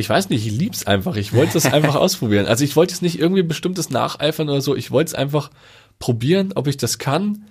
[0.00, 1.16] ich weiß nicht, ich lieb's einfach.
[1.16, 2.46] Ich wollte es einfach ausprobieren.
[2.46, 4.74] Also ich wollte es nicht irgendwie bestimmtes nacheifern oder so.
[4.74, 5.50] Ich wollte es einfach
[5.98, 7.44] probieren, ob ich das kann.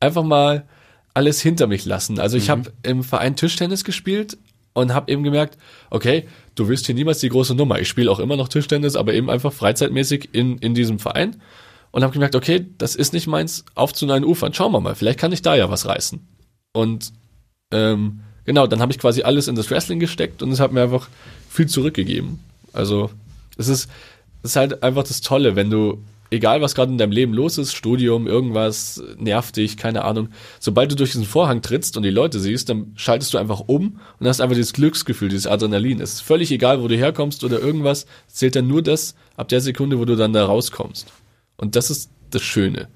[0.00, 0.66] Einfach mal
[1.14, 2.18] alles hinter mich lassen.
[2.18, 2.50] Also ich mhm.
[2.50, 4.36] habe im Verein Tischtennis gespielt
[4.74, 5.58] und habe eben gemerkt,
[5.90, 7.78] okay, du wirst hier niemals die große Nummer.
[7.78, 11.40] Ich spiele auch immer noch Tischtennis, aber eben einfach freizeitmäßig in, in diesem Verein
[11.90, 14.54] und habe gemerkt, okay, das ist nicht meins, auf zu neuen Ufern.
[14.54, 16.26] Schauen wir mal, vielleicht kann ich da ja was reißen.
[16.72, 17.12] Und
[17.70, 20.82] ähm, genau, dann habe ich quasi alles in das Wrestling gesteckt und es hat mir
[20.82, 21.08] einfach
[21.52, 22.40] viel zurückgegeben.
[22.72, 23.10] Also
[23.58, 23.88] es ist,
[24.42, 27.58] es ist halt einfach das Tolle, wenn du, egal was gerade in deinem Leben los
[27.58, 32.10] ist, Studium, irgendwas nervt dich, keine Ahnung, sobald du durch diesen Vorhang trittst und die
[32.10, 36.00] Leute siehst, dann schaltest du einfach um und hast einfach dieses Glücksgefühl, dieses Adrenalin.
[36.00, 39.60] Es ist völlig egal, wo du herkommst oder irgendwas, zählt dann nur das ab der
[39.60, 41.06] Sekunde, wo du dann da rauskommst.
[41.58, 42.88] Und das ist das Schöne.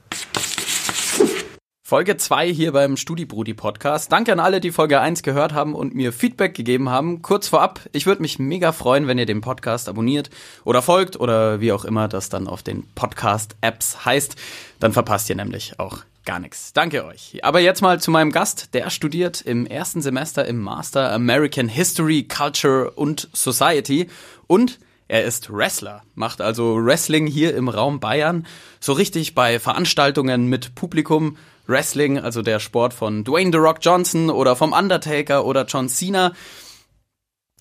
[1.88, 4.10] Folge 2 hier beim StudiBrudi Podcast.
[4.10, 7.22] Danke an alle, die Folge 1 gehört haben und mir Feedback gegeben haben.
[7.22, 10.28] Kurz vorab, ich würde mich mega freuen, wenn ihr den Podcast abonniert
[10.64, 14.34] oder folgt oder wie auch immer das dann auf den Podcast-Apps heißt.
[14.80, 16.72] Dann verpasst ihr nämlich auch gar nichts.
[16.72, 17.38] Danke euch.
[17.44, 18.74] Aber jetzt mal zu meinem Gast.
[18.74, 24.08] Der studiert im ersten Semester im Master American History, Culture und Society
[24.48, 28.44] und er ist Wrestler, macht also Wrestling hier im Raum Bayern,
[28.80, 31.36] so richtig bei Veranstaltungen mit Publikum.
[31.66, 36.32] Wrestling, also der Sport von Dwayne The Rock Johnson oder vom Undertaker oder John Cena.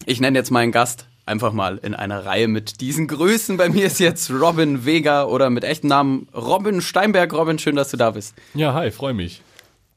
[0.05, 3.57] Ich nenne jetzt meinen Gast einfach mal in einer Reihe mit diesen Größen.
[3.57, 7.33] Bei mir ist jetzt Robin Vega oder mit echten Namen Robin Steinberg.
[7.33, 8.35] Robin, schön, dass du da bist.
[8.53, 9.41] Ja, hi, freue mich.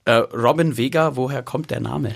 [0.04, 2.14] Äh, Robin Vega, woher kommt der Name?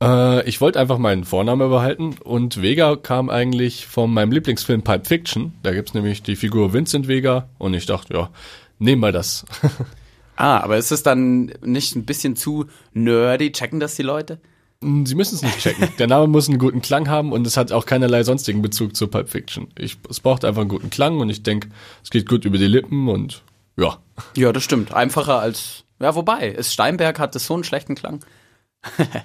[0.00, 5.06] Äh, ich wollte einfach meinen Vornamen behalten und Vega kam eigentlich von meinem Lieblingsfilm Pulp
[5.06, 5.54] Fiction.
[5.62, 8.30] Da gibt's nämlich die Figur Vincent Vega und ich dachte, ja,
[8.78, 9.44] nehmen wir das.
[10.36, 13.52] ah, aber ist es dann nicht ein bisschen zu nerdy?
[13.52, 14.40] Checken das die Leute?
[14.82, 15.88] Hm, sie müssen es nicht checken.
[15.98, 19.08] Der Name muss einen guten Klang haben und es hat auch keinerlei sonstigen Bezug zu
[19.08, 19.68] Pulp Fiction.
[19.78, 21.68] Ich, es braucht einfach einen guten Klang und ich denke,
[22.02, 23.42] es geht gut über die Lippen und
[23.76, 23.98] ja.
[24.36, 24.92] Ja, das stimmt.
[24.92, 28.20] Einfacher als, ja, wobei, ist Steinberg, hat das so einen schlechten Klang?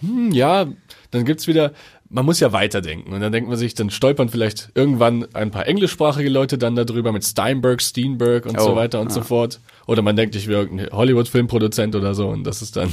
[0.01, 0.67] hm, ja,
[1.11, 1.73] dann gibt's wieder,
[2.09, 3.13] man muss ja weiterdenken.
[3.13, 7.11] Und dann denkt man sich, dann stolpern vielleicht irgendwann ein paar englischsprachige Leute dann darüber
[7.11, 9.13] mit Steinberg, Steenberg und oh, so weiter und ja.
[9.13, 9.59] so fort.
[9.85, 12.91] Oder man denkt, ich wäre irgendein Hollywood-Filmproduzent oder so und das ist dann.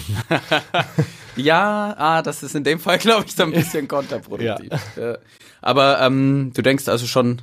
[1.36, 4.70] ja, ah, das ist in dem Fall, glaube ich, so ein bisschen kontraproduktiv.
[4.96, 5.18] Ja.
[5.60, 7.42] Aber ähm, du denkst also schon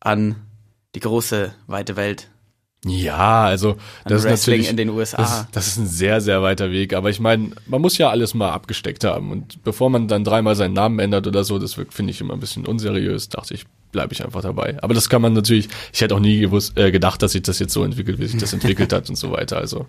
[0.00, 0.36] an
[0.94, 2.28] die große, weite Welt.
[2.84, 5.18] Ja, also das ist natürlich in den USA.
[5.18, 8.34] Das, das, ist ein sehr sehr weiter Weg, aber ich meine, man muss ja alles
[8.34, 12.10] mal abgesteckt haben und bevor man dann dreimal seinen Namen ändert oder so, das finde
[12.10, 13.28] ich immer ein bisschen unseriös.
[13.28, 14.82] Dachte ich, bleibe ich einfach dabei.
[14.82, 15.68] Aber das kann man natürlich.
[15.92, 18.40] Ich hätte auch nie gewusst, äh, gedacht, dass sich das jetzt so entwickelt, wie sich
[18.40, 19.58] das entwickelt hat und so weiter.
[19.58, 19.86] Also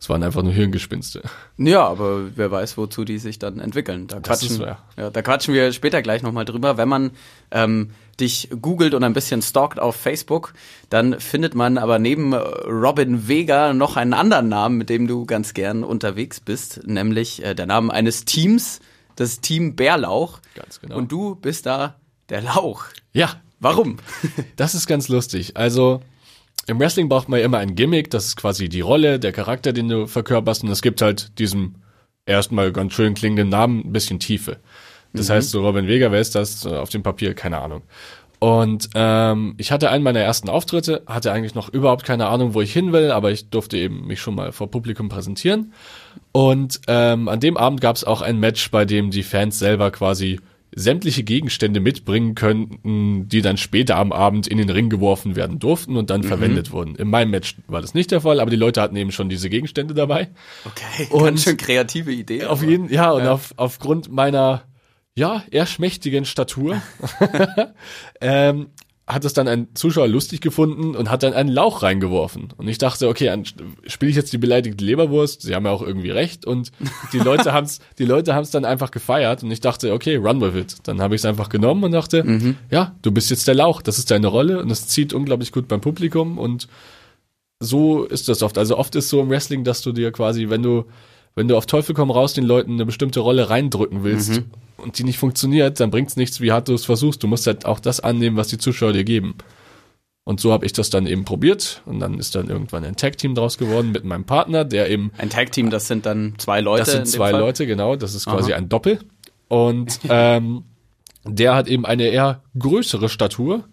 [0.00, 1.22] es waren einfach nur Hirngespinste.
[1.56, 4.08] Ja, aber wer weiß, wozu die sich dann entwickeln.
[4.08, 4.60] Da quatschen,
[4.96, 6.76] ja, da quatschen wir später gleich nochmal drüber.
[6.76, 7.12] Wenn man
[7.52, 7.90] ähm,
[8.20, 10.54] dich googelt und ein bisschen stalkt auf Facebook,
[10.90, 15.26] dann findet man aber neben äh, Robin Vega noch einen anderen Namen, mit dem du
[15.26, 18.80] ganz gern unterwegs bist, nämlich äh, der Name eines Teams,
[19.16, 20.40] das Team Bärlauch.
[20.54, 20.96] Ganz genau.
[20.96, 21.96] Und du bist da
[22.28, 22.84] der Lauch.
[23.12, 23.40] Ja.
[23.60, 23.96] Warum?
[24.56, 25.56] das ist ganz lustig.
[25.56, 26.02] Also
[26.66, 29.72] im Wrestling braucht man ja immer ein Gimmick, das ist quasi die Rolle, der Charakter,
[29.72, 31.76] den du verkörperst und es gibt halt diesem
[32.26, 34.58] erstmal ganz schön klingenden Namen ein bisschen Tiefe.
[35.14, 35.34] Das mhm.
[35.34, 36.66] heißt, so Robin Vega, wer ist das?
[36.66, 37.82] Auf dem Papier, keine Ahnung.
[38.40, 42.60] Und ähm, ich hatte einen meiner ersten Auftritte, hatte eigentlich noch überhaupt keine Ahnung, wo
[42.60, 45.72] ich hin will, aber ich durfte eben mich schon mal vor Publikum präsentieren.
[46.32, 49.90] Und ähm, an dem Abend gab es auch ein Match, bei dem die Fans selber
[49.92, 50.40] quasi
[50.76, 55.96] sämtliche Gegenstände mitbringen könnten, die dann später am Abend in den Ring geworfen werden durften
[55.96, 56.26] und dann mhm.
[56.26, 56.96] verwendet wurden.
[56.96, 59.48] In meinem Match war das nicht der Fall, aber die Leute hatten eben schon diese
[59.48, 60.28] Gegenstände dabei.
[60.64, 62.44] Okay, und ganz schön kreative Idee.
[62.44, 63.32] Auf jeden, ja, und ja.
[63.32, 64.64] Auf, aufgrund meiner
[65.16, 66.82] ja, eher schmächtigen Statur,
[68.20, 68.68] ähm,
[69.06, 72.48] hat es dann ein Zuschauer lustig gefunden und hat dann einen Lauch reingeworfen.
[72.56, 73.42] Und ich dachte, okay,
[73.86, 75.42] spiele ich jetzt die beleidigte Leberwurst?
[75.42, 76.46] Sie haben ja auch irgendwie recht.
[76.46, 76.72] Und
[77.12, 79.42] die Leute haben's, die Leute haben's dann einfach gefeiert.
[79.42, 80.76] Und ich dachte, okay, run with it.
[80.84, 82.56] Dann habe ich es einfach genommen und dachte, mhm.
[82.70, 83.82] ja, du bist jetzt der Lauch.
[83.82, 86.38] Das ist deine Rolle und das zieht unglaublich gut beim Publikum.
[86.38, 86.66] Und
[87.60, 88.56] so ist das oft.
[88.56, 90.86] Also oft ist so im Wrestling, dass du dir quasi, wenn du
[91.34, 94.44] wenn du auf Teufel komm raus den Leuten eine bestimmte Rolle reindrücken willst mhm.
[94.76, 97.22] und die nicht funktioniert, dann bringt's nichts, wie hart du es versuchst.
[97.22, 99.34] Du musst halt auch das annehmen, was die Zuschauer dir geben.
[100.26, 103.34] Und so habe ich das dann eben probiert und dann ist dann irgendwann ein Tag-Team
[103.34, 106.84] draus geworden mit meinem Partner, der eben ein Tag-Team, das sind dann zwei Leute.
[106.84, 107.96] Das sind zwei Leute, genau.
[107.96, 108.58] Das ist quasi Aha.
[108.58, 109.00] ein Doppel
[109.48, 110.64] und ähm,
[111.24, 113.64] der hat eben eine eher größere Statur.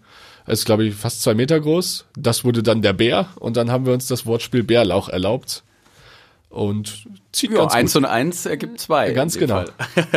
[0.46, 2.06] Ist glaube ich fast zwei Meter groß.
[2.16, 5.62] Das wurde dann der Bär und dann haben wir uns das Wortspiel Bärlauch erlaubt
[6.52, 9.12] und zieht ja, ganz eins und eins ergibt zwei.
[9.12, 9.64] Ganz genau.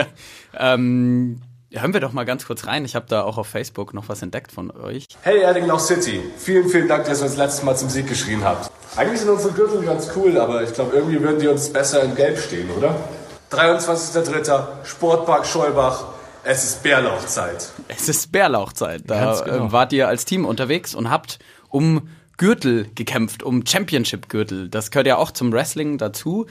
[0.57, 1.41] ähm,
[1.71, 2.85] hören wir doch mal ganz kurz rein.
[2.85, 5.07] Ich habe da auch auf Facebook noch was entdeckt von euch.
[5.21, 8.69] Hey Erdinglau City, vielen, vielen Dank, dass ihr uns letztes Mal zum Sieg geschrien habt.
[8.95, 12.15] Eigentlich sind unsere Gürtel ganz cool, aber ich glaube, irgendwie würden die uns besser in
[12.15, 12.95] Gelb stehen, oder?
[13.51, 14.85] 23.03.
[14.85, 16.05] Sportpark Scheubach.
[16.43, 17.71] Es ist Bärlauchzeit.
[17.87, 19.03] Es ist Bärlauchzeit.
[19.07, 19.67] Da genau.
[19.67, 21.39] äh, wart ihr als Team unterwegs und habt
[21.69, 24.69] um Gürtel gekämpft, um Championship-Gürtel.
[24.69, 26.47] Das gehört ja auch zum Wrestling dazu.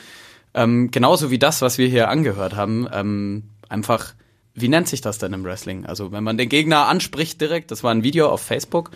[0.55, 2.89] Ähm, genauso wie das, was wir hier angehört haben.
[2.93, 4.15] Ähm, einfach,
[4.55, 5.85] wie nennt sich das denn im Wrestling?
[5.85, 8.91] Also, wenn man den Gegner anspricht direkt, das war ein Video auf Facebook.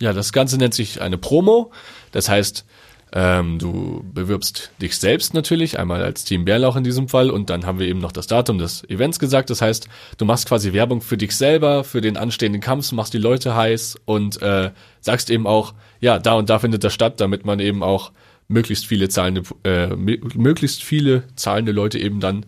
[0.00, 1.70] Ja, das Ganze nennt sich eine Promo.
[2.10, 2.64] Das heißt,
[3.12, 7.66] ähm, du bewirbst dich selbst natürlich, einmal als Team Bärlauch in diesem Fall, und dann
[7.66, 9.50] haben wir eben noch das Datum des Events gesagt.
[9.50, 13.18] Das heißt, du machst quasi Werbung für dich selber, für den anstehenden Kampf, machst die
[13.18, 14.70] Leute heiß und äh,
[15.00, 18.12] sagst eben auch, ja, da und da findet das statt, damit man eben auch
[18.48, 22.46] möglichst viele zahlende, äh, mö- möglichst viele zahlende Leute eben dann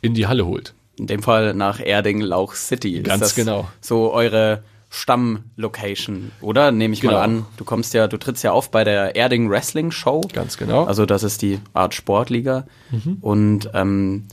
[0.00, 0.74] in die Halle holt.
[0.96, 2.98] In dem Fall nach Erding Lauch City.
[2.98, 3.68] Ist Ganz das genau.
[3.80, 4.62] So eure
[4.94, 6.70] Stammlocation, oder?
[6.70, 7.14] Nehme ich Genau.
[7.14, 7.46] mal an.
[7.56, 10.20] Du kommst ja, du trittst ja auf bei der Erding Wrestling Show.
[10.32, 10.84] Ganz genau.
[10.84, 12.64] Also das ist die Art Sportliga.
[12.90, 13.18] Mhm.
[13.20, 14.28] Und ähm,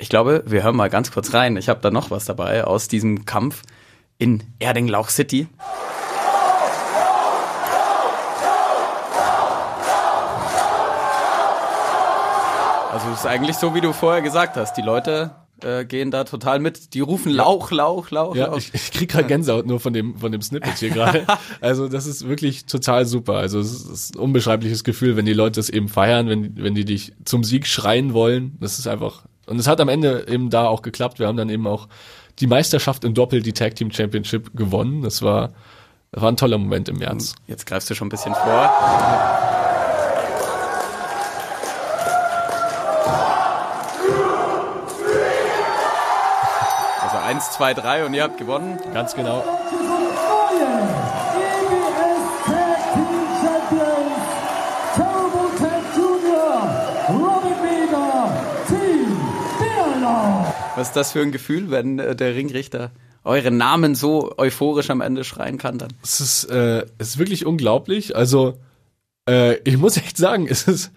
[0.00, 1.56] ich glaube, wir hören mal ganz kurz rein.
[1.56, 3.62] Ich habe da noch was dabei aus diesem Kampf
[4.18, 5.48] in Erding Lauch City.
[12.92, 14.74] Also es ist eigentlich so, wie du vorher gesagt hast.
[14.76, 15.30] Die Leute
[15.64, 16.94] äh, gehen da total mit.
[16.94, 18.56] Die rufen Lauch, Lauch, Lauch, Ja, Lauch.
[18.58, 21.26] ich, ich krieg gerade Gänsehaut nur von dem von dem Snippet hier gerade.
[21.60, 23.34] Also das ist wirklich total super.
[23.34, 26.84] Also es ist ein unbeschreibliches Gefühl, wenn die Leute es eben feiern, wenn wenn die
[26.84, 28.56] dich zum Sieg schreien wollen.
[28.60, 31.18] Das ist einfach und es hat am Ende eben da auch geklappt.
[31.18, 31.88] Wir haben dann eben auch
[32.38, 35.02] die Meisterschaft im Doppel, die Tag Team Championship gewonnen.
[35.02, 35.50] Das war
[36.12, 37.34] das war ein toller Moment im März.
[37.46, 39.59] Jetzt greifst du schon ein bisschen vor.
[47.40, 48.78] Also eins, zwei, drei und ihr habt gewonnen.
[48.92, 49.42] Ganz genau.
[60.76, 62.90] Was ist das für ein Gefühl, wenn äh, der Ringrichter
[63.22, 65.92] euren Namen so euphorisch am Ende schreien kann dann?
[66.02, 68.16] Es ist, äh, es ist wirklich unglaublich.
[68.16, 68.58] Also,
[69.28, 70.92] äh, ich muss echt sagen, es ist,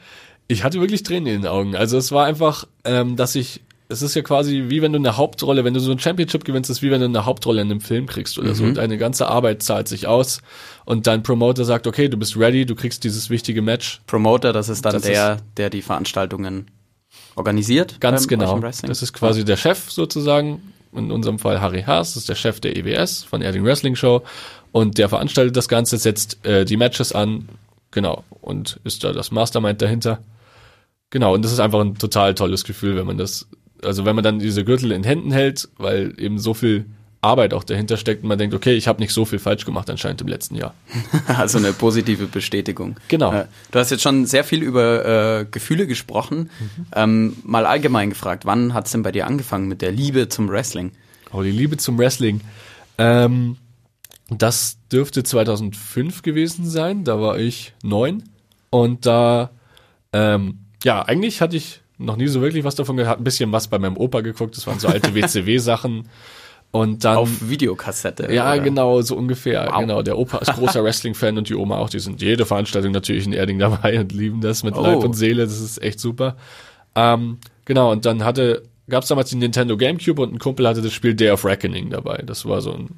[0.47, 1.75] ich hatte wirklich Tränen in den Augen.
[1.75, 3.61] Also es war einfach, ähm, dass ich,
[3.93, 6.69] es ist ja quasi wie wenn du eine Hauptrolle, wenn du so ein Championship gewinnst,
[6.69, 8.65] ist wie wenn du eine Hauptrolle in einem Film kriegst oder so.
[8.65, 10.41] Und deine ganze Arbeit zahlt sich aus
[10.85, 14.01] und dein Promoter sagt, okay, du bist ready, du kriegst dieses wichtige Match.
[14.07, 16.67] Promoter, das ist dann Das der, der die Veranstaltungen
[17.35, 17.99] organisiert.
[17.99, 18.59] Ganz genau.
[18.59, 20.61] Das ist quasi der Chef sozusagen.
[20.95, 24.21] In unserem Fall Harry Haas, das ist der Chef der EWS von Erding Wrestling Show.
[24.71, 27.49] Und der veranstaltet das Ganze, setzt äh, die Matches an,
[27.89, 30.19] genau, und ist da das Mastermind dahinter.
[31.09, 33.47] Genau, und das ist einfach ein total tolles Gefühl, wenn man das,
[33.83, 36.85] also wenn man dann diese Gürtel in Händen hält, weil eben so viel
[37.23, 39.89] Arbeit auch dahinter steckt und man denkt, okay, ich habe nicht so viel falsch gemacht
[39.89, 40.73] anscheinend im letzten Jahr.
[41.27, 42.97] Also eine positive Bestätigung.
[43.07, 43.33] Genau.
[43.33, 46.49] Äh, Du hast jetzt schon sehr viel über äh, Gefühle gesprochen.
[46.59, 46.85] Mhm.
[46.93, 50.91] Ähm, mal allgemein gefragt, wann hat's denn bei dir angefangen mit der Liebe zum Wrestling?
[51.31, 52.41] Oh, die Liebe zum Wrestling.
[52.97, 53.57] Ähm,
[54.29, 57.03] das dürfte 2005 gewesen sein.
[57.05, 58.23] Da war ich neun.
[58.69, 59.51] Und da,
[60.11, 63.19] ähm, ja, eigentlich hatte ich noch nie so wirklich was davon gehabt.
[63.21, 64.57] Ein bisschen was bei meinem Opa geguckt.
[64.57, 66.07] Das waren so alte WCW-Sachen.
[66.71, 67.17] Und dann.
[67.17, 68.33] Auf Videokassette.
[68.33, 68.59] ja, oder?
[68.63, 69.67] genau, so ungefähr.
[69.71, 69.79] Wow.
[69.81, 70.01] Genau.
[70.01, 71.89] Der Opa ist großer Wrestling-Fan und die Oma auch.
[71.89, 74.81] Die sind jede Veranstaltung natürlich in Erding dabei und lieben das mit Oh.
[74.81, 75.43] Leib und Seele.
[75.43, 76.35] Das ist echt super.
[76.95, 80.91] Ähm, genau, und dann hatte, gab's damals die Nintendo Gamecube und ein Kumpel hatte das
[80.93, 82.21] Spiel Day of Reckoning dabei.
[82.25, 82.89] Das war so ein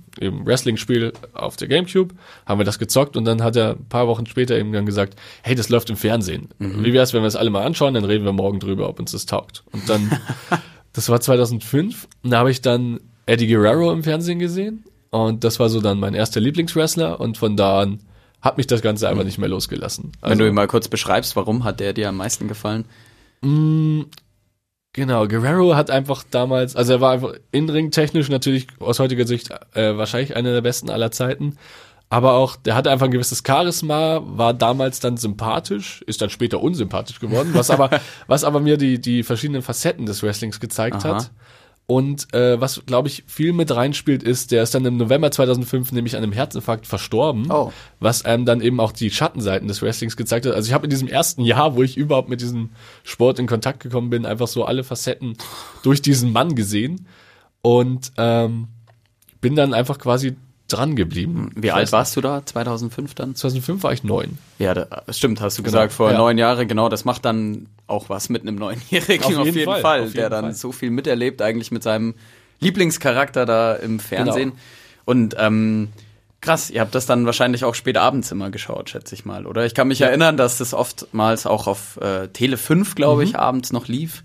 [0.45, 2.15] Wrestling-Spiel auf der Gamecube.
[2.45, 5.15] Haben wir das gezockt und dann hat er ein paar Wochen später eben dann gesagt,
[5.43, 6.49] hey, das läuft im Fernsehen.
[6.59, 9.11] Wie wär's, wenn wir es alle mal anschauen, dann reden wir morgen drüber, ob uns
[9.11, 9.63] das taugt.
[9.71, 10.11] Und dann,
[10.93, 15.59] das war 2005, und da habe ich dann Eddie Guerrero im Fernsehen gesehen und das
[15.59, 17.99] war so dann mein erster Lieblingswrestler und von da an
[18.41, 20.11] hat mich das Ganze einfach nicht mehr losgelassen.
[20.21, 22.85] Wenn Also- du ihn mal kurz beschreibst, warum hat der dir am meisten gefallen?
[24.95, 29.49] Genau, Guerrero hat einfach damals, also er war einfach in-ring technisch natürlich aus heutiger Sicht
[29.73, 31.57] äh, wahrscheinlich einer der besten aller Zeiten,
[32.09, 36.61] aber auch, der hatte einfach ein gewisses Charisma, war damals dann sympathisch, ist dann später
[36.61, 37.89] unsympathisch geworden, was aber,
[38.27, 41.15] was aber mir die, die verschiedenen Facetten des Wrestlings gezeigt Aha.
[41.15, 41.31] hat.
[41.87, 45.91] Und äh, was, glaube ich, viel mit reinspielt, ist, der ist dann im November 2005
[45.91, 47.71] nämlich an einem Herzinfarkt verstorben, Oh.
[47.99, 50.53] was einem dann eben auch die Schattenseiten des Wrestlings gezeigt hat.
[50.55, 52.71] Also ich habe in diesem ersten Jahr, wo ich überhaupt mit diesem
[53.03, 55.37] Sport in Kontakt gekommen bin, einfach so alle Facetten
[55.83, 57.05] durch diesen Mann gesehen
[57.61, 58.69] und ähm,
[59.39, 60.35] bin dann einfach quasi
[60.67, 61.51] dran geblieben.
[61.55, 62.43] Wie Ich alt warst du da?
[62.45, 63.29] 2005 dann?
[63.29, 64.37] nicht, 2005 war ich neun.
[64.57, 66.17] Ja, da, stimmt, hast du gesagt, vor ja.
[66.17, 69.71] neun Jahren, genau, das macht dann auch was mit einem Neunjährigen Auf auf jeden jeden,
[69.71, 70.53] Fall, Fall, auf der jeden dann Fall.
[70.53, 72.15] so viel miterlebt, eigentlich mit seinem
[72.61, 74.49] Lieblingscharakter da im Fernsehen.
[74.51, 74.61] Genau.
[75.05, 75.89] Und ähm,
[76.41, 79.65] krass, ihr habt das dann wahrscheinlich auch spät abends immer geschaut, schätze ich mal, oder?
[79.65, 83.29] Ich kann mich erinnern, dass das oftmals auch auf äh, Tele 5, glaube Mhm.
[83.29, 84.23] ich, abends noch lief.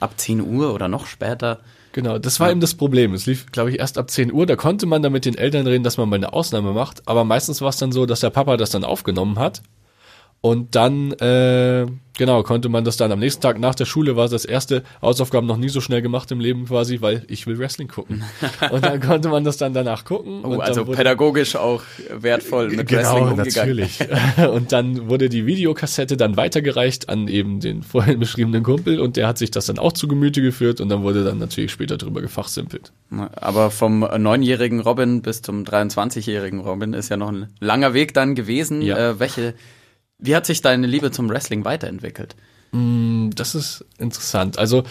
[0.00, 1.60] Ab 10 Uhr oder noch später.
[1.98, 3.12] Genau, das war eben das Problem.
[3.12, 4.46] Es lief, glaube ich, erst ab 10 Uhr.
[4.46, 7.02] Da konnte man dann mit den Eltern reden, dass man mal eine Ausnahme macht.
[7.08, 9.62] Aber meistens war es dann so, dass der Papa das dann aufgenommen hat.
[10.40, 14.28] Und dann, äh, genau, konnte man das dann am nächsten Tag nach der Schule war
[14.28, 17.88] das erste Hausaufgaben noch nie so schnell gemacht im Leben quasi, weil ich will Wrestling
[17.88, 18.22] gucken.
[18.70, 20.44] Und dann konnte man das dann danach gucken.
[20.44, 21.82] Oh, also pädagogisch auch
[22.16, 23.76] wertvoll mit Wrestling Genau, umgegangen.
[23.76, 23.98] natürlich.
[24.52, 29.26] und dann wurde die Videokassette dann weitergereicht an eben den vorhin beschriebenen Kumpel und der
[29.26, 32.20] hat sich das dann auch zu Gemüte geführt und dann wurde dann natürlich später drüber
[32.20, 32.92] gefachsimpelt.
[33.34, 38.36] Aber vom neunjährigen Robin bis zum 23-jährigen Robin ist ja noch ein langer Weg dann
[38.36, 38.82] gewesen.
[38.82, 38.96] Ja.
[39.10, 39.54] Äh, welche,
[40.18, 42.36] wie hat sich deine Liebe zum Wrestling weiterentwickelt?
[42.72, 44.58] Das ist interessant.
[44.58, 44.84] Also,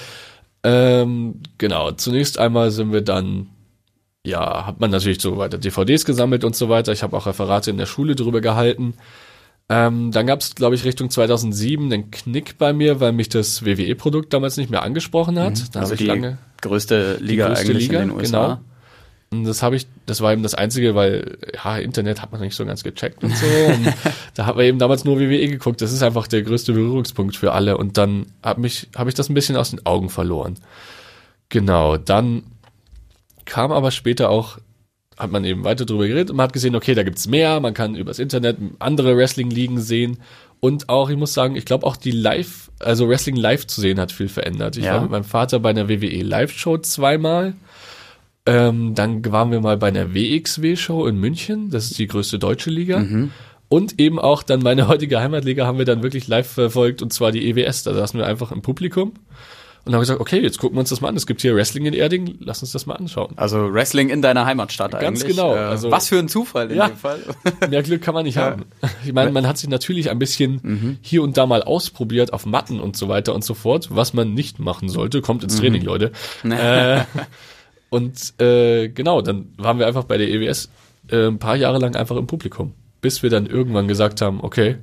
[0.63, 3.47] ähm, genau, zunächst einmal sind wir dann,
[4.25, 6.91] ja, hat man natürlich so weiter DVDs gesammelt und so weiter.
[6.91, 8.95] Ich habe auch Referate in der Schule drüber gehalten.
[9.69, 13.65] Ähm, dann gab es, glaube ich, Richtung 2007 den Knick bei mir, weil mich das
[13.65, 15.75] WWE-Produkt damals nicht mehr angesprochen hat.
[15.75, 18.47] Da also habe ich die lange größte Liga größte eigentlich Liga, in den USA.
[18.47, 18.59] genau.
[19.29, 22.55] Und das habe ich, das war eben das Einzige, weil, ja, Internet hat man nicht
[22.55, 23.45] so ganz gecheckt und so.
[23.45, 23.93] und
[24.35, 25.81] da hat man eben damals nur WWE geguckt.
[25.81, 27.77] Das ist einfach der größte Berührungspunkt für alle.
[27.77, 30.55] Und dann habe mich, habe ich das ein bisschen aus den Augen verloren.
[31.49, 32.43] Genau, dann
[33.45, 34.59] kam aber später auch,
[35.17, 37.73] hat man eben weiter drüber geredet und man hat gesehen, okay, da gibt's mehr, man
[37.73, 40.19] kann übers Internet andere Wrestling-Ligen sehen.
[40.59, 43.99] Und auch, ich muss sagen, ich glaube auch die Live, also Wrestling live zu sehen,
[43.99, 44.75] hat viel verändert.
[44.77, 44.95] Ich Ja.
[44.95, 47.55] war mit meinem Vater bei einer WWE Live-Show zweimal.
[48.47, 51.69] Ähm, dann waren wir mal bei einer WXW-Show in München.
[51.69, 53.05] Das ist die größte deutsche Liga.
[53.69, 57.31] Und eben auch dann meine heutige Heimatliga haben wir dann wirklich live verfolgt und zwar
[57.31, 57.83] die EWS.
[57.83, 59.11] Da saßen wir einfach im Publikum
[59.83, 61.15] und haben gesagt, okay, jetzt gucken wir uns das mal an.
[61.17, 63.33] Es gibt hier Wrestling in Erding, lass uns das mal anschauen.
[63.37, 65.35] Also Wrestling in deiner Heimatstadt Ganz eigentlich.
[65.35, 66.87] genau, Äh, also- was für ein Zufall in Ja.
[66.87, 67.19] dem Fall.
[67.69, 68.63] Mehr Glück kann man nicht haben.
[69.05, 72.79] Ich meine, man hat sich natürlich ein bisschen hier und da mal ausprobiert auf Matten
[72.79, 75.19] und so weiter und so fort, was man nicht machen sollte.
[75.21, 76.11] Kommt ins Training, Leute.
[76.45, 77.01] Äh,
[77.89, 80.69] und äh, genau, dann waren wir einfach bei der EWS
[81.09, 84.77] äh, ein paar Jahre lang einfach im Publikum, bis wir dann irgendwann gesagt haben, okay,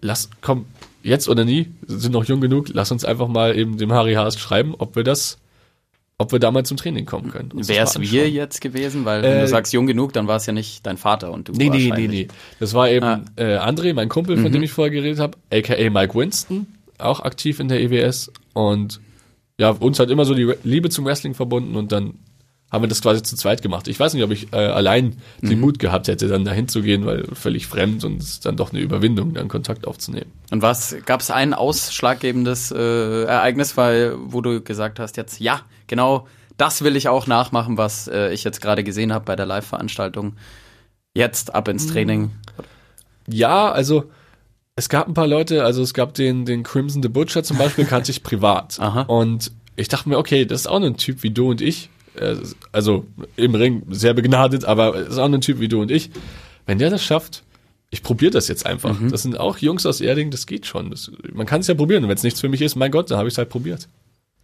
[0.00, 0.66] lass, komm,
[1.02, 4.38] jetzt oder nie, sind noch jung genug, lass uns einfach mal eben dem Harry Haas
[4.38, 5.38] schreiben, ob wir das,
[6.18, 7.50] ob wir da mal zum Training kommen können.
[7.54, 9.06] Wäre es wir jetzt gewesen?
[9.06, 11.48] Weil wenn Äh, du sagst jung genug, dann war es ja nicht dein Vater und
[11.48, 12.28] du Nee, nee, nee, nee.
[12.58, 13.22] Das war eben Ah.
[13.36, 16.66] äh, André, mein Kumpel, von dem ich vorher geredet habe, aka Mike Winston,
[16.98, 18.30] auch aktiv in der EWS.
[18.52, 19.00] Und
[19.58, 22.14] ja, uns hat immer so die Liebe zum Wrestling verbunden und dann
[22.70, 23.88] haben wir das quasi zu zweit gemacht.
[23.88, 27.04] Ich weiß nicht, ob ich äh, allein den Mut gehabt hätte, dann dahin zu gehen,
[27.04, 30.30] weil völlig fremd und es ist dann doch eine Überwindung, dann Kontakt aufzunehmen.
[30.50, 35.62] Und was gab es ein ausschlaggebendes äh, Ereignis, weil wo du gesagt hast, jetzt ja,
[35.88, 39.46] genau, das will ich auch nachmachen, was äh, ich jetzt gerade gesehen habe bei der
[39.46, 40.36] Live-Veranstaltung.
[41.14, 42.30] Jetzt ab ins Training.
[43.26, 44.10] Ja, also
[44.76, 47.84] es gab ein paar Leute, also es gab den, den Crimson the Butcher zum Beispiel,
[47.84, 48.76] kannte ich privat.
[48.80, 49.02] Aha.
[49.02, 51.90] Und ich dachte mir, okay, das ist auch ein Typ wie du und ich.
[52.16, 52.36] Äh,
[52.72, 56.10] Also im Ring sehr begnadet, aber ist auch ein Typ wie du und ich.
[56.66, 57.42] Wenn der das schafft,
[57.90, 58.96] ich probiere das jetzt einfach.
[59.10, 60.90] Das sind auch Jungs aus Erding, das geht schon.
[60.90, 62.04] Das, man kann es ja probieren.
[62.04, 63.88] Und wenn es nichts für mich ist, mein Gott, dann habe ich es halt probiert.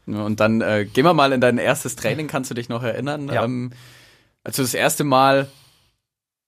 [0.07, 3.29] Und dann äh, gehen wir mal in dein erstes Training, kannst du dich noch erinnern?
[3.29, 3.45] Ja.
[3.45, 3.73] Ähm,
[4.43, 5.49] als du das erste Mal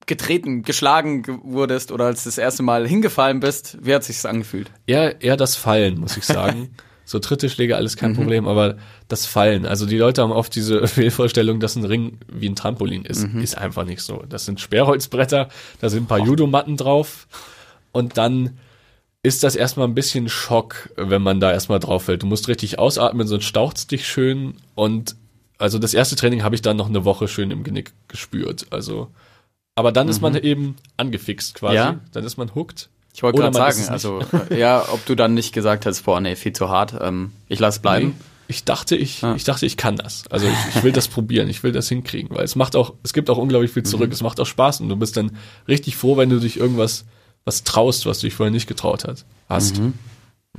[0.06, 4.24] getreten, geschlagen ge- wurdest oder als du das erste Mal hingefallen bist, wie hat sich's
[4.24, 4.70] angefühlt?
[4.86, 6.70] Eher, eher das Fallen, muss ich sagen.
[7.08, 8.76] so dritte Schläge, alles kein Problem, aber
[9.08, 9.64] das Fallen.
[9.64, 13.26] Also die Leute haben oft diese Fehlvorstellung, dass ein Ring wie ein Trampolin ist.
[13.42, 14.24] Ist einfach nicht so.
[14.28, 15.48] Das sind Sperrholzbretter,
[15.80, 17.26] da sind ein paar Judomatten drauf
[17.92, 18.58] und dann
[19.22, 22.22] ist das erstmal ein bisschen Schock, wenn man da erstmal drauf fällt.
[22.22, 25.16] Du musst richtig ausatmen, sonst staucht's dich schön und
[25.56, 28.66] also das erste Training habe ich dann noch eine Woche schön im Genick gespürt.
[28.70, 29.08] Also
[29.78, 31.76] aber dann ist man eben angefixt quasi.
[31.76, 32.00] Ja.
[32.12, 32.90] Dann ist man hooked.
[33.14, 36.36] Ich wollte gerade sagen, also äh, ja, ob du dann nicht gesagt hast, boah, nee,
[36.36, 38.08] viel zu hart, ähm, ich lass bleiben.
[38.08, 39.34] Nee, ich dachte, ich, Ah.
[39.34, 40.24] ich dachte, ich kann das.
[40.30, 43.12] Also ich, ich will das probieren, ich will das hinkriegen, weil es macht auch, es
[43.12, 43.86] gibt auch unglaublich viel Mhm.
[43.86, 45.36] zurück, es macht auch Spaß und du bist dann
[45.66, 47.04] richtig froh, wenn du dich irgendwas
[47.44, 49.78] was traust, was du dich vorher nicht getraut hat, hast.
[49.78, 49.94] Mhm.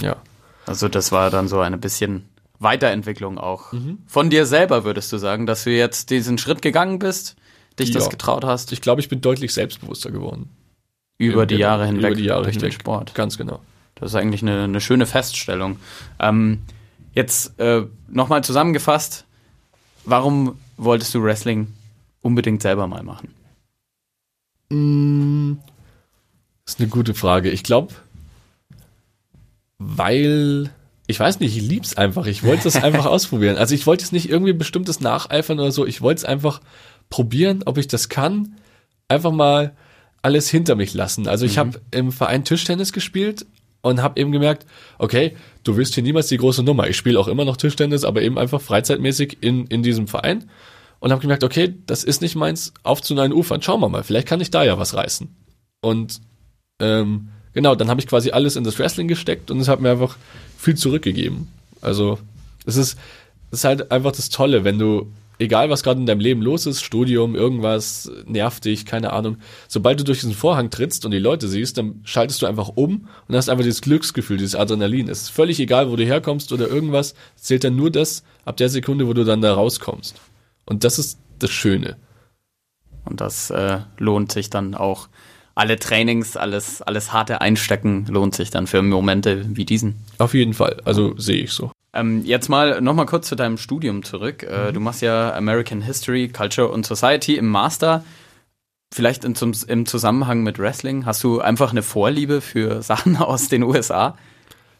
[0.01, 0.17] Ja.
[0.65, 2.27] Also das war dann so eine bisschen
[2.59, 3.71] Weiterentwicklung auch.
[3.71, 3.99] Mhm.
[4.05, 7.35] Von dir selber würdest du sagen, dass du jetzt diesen Schritt gegangen bist,
[7.79, 8.09] dich das Ja.
[8.09, 10.49] getraut hast, Ich glaube, ich bin deutlich selbstbewusster geworden.
[11.19, 12.71] Über die Jahre hinweg Über die Jahre durch hinweg.
[12.71, 13.13] den Sport.
[13.13, 13.59] Ganz genau.
[13.95, 15.77] Das ist eigentlich eine, eine schöne Feststellung.
[16.19, 16.59] Ähm,
[17.13, 19.25] jetzt äh, nochmal zusammengefasst,
[20.05, 21.73] warum wolltest du Wrestling
[22.21, 23.33] unbedingt selber mal machen?
[24.69, 24.77] Das
[26.75, 27.49] ist eine gute Frage.
[27.49, 27.93] Ich glaube,
[29.77, 30.69] weil
[31.07, 32.27] ich weiß nicht, ich lieb's einfach.
[32.27, 33.57] Ich wollte es einfach ausprobieren.
[33.57, 35.85] Also ich wollte es nicht irgendwie bestimmtes nacheifern oder so.
[35.85, 36.61] Ich wollte es einfach
[37.09, 38.55] probieren, ob ich das kann.
[39.07, 39.75] Einfach mal
[40.21, 41.27] alles hinter mich lassen.
[41.27, 43.45] Also ich habe im Verein Tischtennis gespielt
[43.81, 44.65] und habe eben gemerkt,
[44.97, 46.88] okay, du wirst hier niemals die große Nummer.
[46.88, 50.49] Ich spiele auch immer noch Tischtennis, aber eben einfach freizeitmäßig in, in diesem Verein.
[50.99, 53.61] Und habe gemerkt, okay, das ist nicht meins, auf zu neuen Ufern.
[53.61, 55.33] Schauen wir mal, vielleicht kann ich da ja was reißen.
[55.81, 56.19] Und
[56.81, 59.91] ähm, genau, dann habe ich quasi alles in das Wrestling gesteckt und es hat mir
[59.91, 60.17] einfach
[60.57, 61.47] viel zurückgegeben.
[61.79, 62.19] Also
[62.65, 62.97] es ist,
[63.51, 65.09] es ist halt einfach das Tolle, wenn du,
[65.39, 70.00] egal was gerade in deinem Leben los ist, Studium, irgendwas nervt dich, keine Ahnung, sobald
[70.00, 73.36] du durch diesen Vorhang trittst und die Leute siehst, dann schaltest du einfach um und
[73.36, 75.10] hast einfach dieses Glücksgefühl, dieses Adrenalin.
[75.10, 78.58] Es ist völlig egal, wo du herkommst oder irgendwas, es zählt dann nur das ab
[78.58, 80.19] der Sekunde, wo du dann da rauskommst.
[80.65, 81.98] Und das ist das Schöne.
[83.05, 85.08] Und das äh, lohnt sich dann auch.
[85.55, 89.96] Alle Trainings, alles, alles harte Einstecken lohnt sich dann für Momente wie diesen.
[90.17, 91.72] Auf jeden Fall, also sehe ich so.
[91.93, 94.43] Ähm, jetzt mal nochmal kurz zu deinem Studium zurück.
[94.43, 98.03] Äh, du machst ja American History, Culture und Society im Master.
[98.93, 101.05] Vielleicht in, zum, im Zusammenhang mit Wrestling.
[101.05, 104.17] Hast du einfach eine Vorliebe für Sachen aus den USA?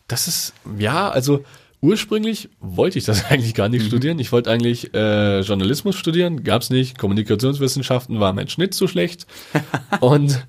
[0.08, 1.44] Das ist, ja, also
[1.82, 4.20] ursprünglich wollte ich das eigentlich gar nicht studieren.
[4.20, 6.98] Ich wollte eigentlich äh, Journalismus studieren, gab's nicht.
[6.98, 9.26] Kommunikationswissenschaften war mein Schnitt zu schlecht.
[10.00, 10.46] Und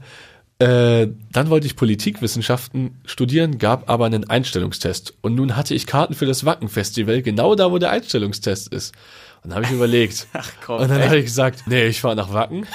[0.60, 5.14] äh, dann wollte ich Politikwissenschaften studieren, gab aber einen Einstellungstest.
[5.22, 8.94] Und nun hatte ich Karten für das Wacken-Festival, genau da, wo der Einstellungstest ist.
[9.42, 10.26] Und dann habe ich überlegt.
[10.34, 12.66] Ach komm, und dann habe ich gesagt, nee, ich fahre nach Wacken.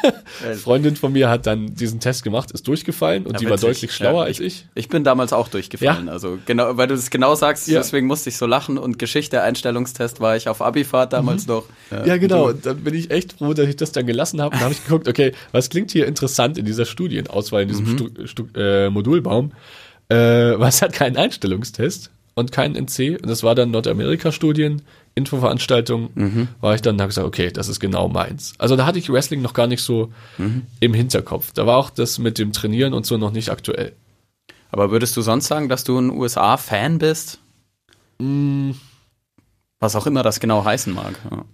[0.62, 3.68] Freundin von mir hat dann diesen Test gemacht, ist durchgefallen und Ja, die war witzig.
[3.68, 4.66] deutlich schlauer Ja, als ich.
[4.74, 6.06] Ich bin damals auch durchgefallen.
[6.06, 6.12] Ja.
[6.12, 8.76] Also genau, weil du das genau sagst, deswegen musste ich so lachen.
[8.78, 11.64] Und Geschichte, Einstellungstest war ich auf Abifahrt damals noch.
[12.04, 12.48] Ja, genau.
[12.48, 14.52] Und dann bin ich echt froh, dass ich das dann gelassen habe.
[14.54, 17.86] Und dann habe ich geguckt, okay, was klingt hier interessant in dieser Studienauswahl, in diesem
[17.86, 19.52] Stu Stu äh, Modulbaum?
[20.08, 20.16] Äh,
[20.58, 23.18] was hat keinen Einstellungstest und keinen NC?
[23.22, 24.82] Und das war dann Nordamerika-Studien,
[25.14, 26.48] Infoveranstaltungen.
[26.60, 28.54] War ich dann, da habe gesagt, okay, das ist genau meins.
[28.58, 30.12] Also da hatte ich Wrestling noch gar nicht so
[30.80, 31.52] im Hinterkopf.
[31.52, 33.92] Da war auch das mit dem Trainieren und so noch nicht aktuell.
[34.72, 37.38] Aber würdest du sonst sagen, dass du ein USA-Fan bist?
[38.18, 38.70] Mm.
[39.80, 41.14] Was auch immer das genau heißen mag.
[41.30, 41.44] Ja.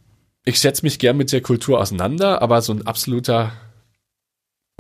[0.45, 3.53] ich setze mich gern mit der Kultur auseinander, aber so ein absoluter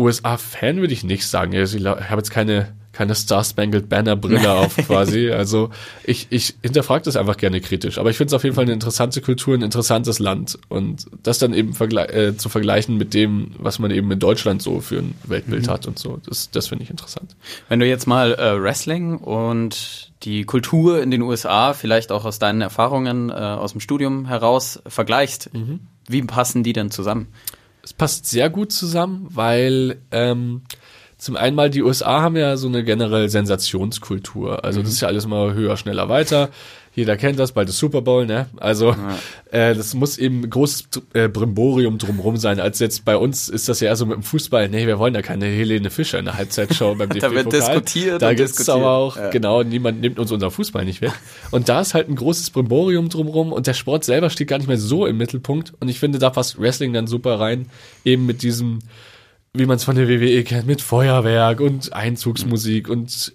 [0.00, 1.54] USA-Fan würde ich nicht sagen.
[1.54, 5.30] Also ich habe jetzt keine, keine Star-Spangled Banner-Brille auf quasi.
[5.30, 5.68] Also
[6.02, 7.98] ich, ich hinterfrage das einfach gerne kritisch.
[7.98, 10.58] Aber ich finde es auf jeden Fall eine interessante Kultur, ein interessantes Land.
[10.68, 14.62] Und das dann eben vergle äh, zu vergleichen mit dem, was man eben in Deutschland
[14.62, 17.36] so für ein Weltbild hat und so, das, das finde ich interessant.
[17.68, 22.38] Wenn du jetzt mal äh, Wrestling und die Kultur in den USA, vielleicht auch aus
[22.38, 25.50] deinen Erfahrungen äh, aus dem Studium heraus vergleichst,
[26.08, 27.28] wie passen die denn zusammen?
[27.86, 30.62] es passt sehr gut zusammen, weil ähm,
[31.26, 34.64] zum einen mal die USA haben ja so eine generell Sensationskultur.
[34.64, 36.50] Also das ist ja alles immer höher, schneller, weiter.
[36.94, 38.46] Jeder kennt das, bald ist Super Bowl, ne?
[38.56, 38.96] Also
[39.50, 42.58] äh, das muss eben ein großes äh, Brimborium drumrum sein.
[42.58, 45.14] Als jetzt bei uns ist das ja eher so mit dem Fußball, nee, wir wollen
[45.14, 47.74] ja keine Helene Fischer in der Halbzeitshow beim Da wird DFB-Pokal.
[47.80, 48.76] diskutiert Da und gibt's diskutiert.
[48.78, 49.28] aber auch, Ja.
[49.28, 51.12] genau, niemand nimmt uns unser Fußball nicht weg.
[51.50, 54.68] Und da ist halt ein großes Brimborium drumrum und der Sport selber steht gar nicht
[54.68, 55.74] mehr so im Mittelpunkt.
[55.80, 57.66] Und ich finde, da passt Wrestling dann super rein,
[58.06, 58.78] eben mit diesem,
[59.58, 63.32] wie man es von der WWE kennt, mit Feuerwerk und Einzugsmusik und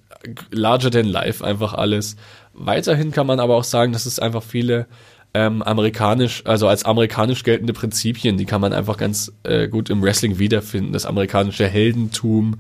[0.52, 2.16] larger than life einfach alles.
[2.54, 4.88] Weiterhin kann man aber auch sagen, dass es einfach viele
[5.34, 10.02] ähm, amerikanisch, also als amerikanisch geltende Prinzipien, die kann man einfach ganz äh, gut im
[10.02, 10.92] Wrestling wiederfinden.
[10.92, 12.58] Das amerikanische Heldentum,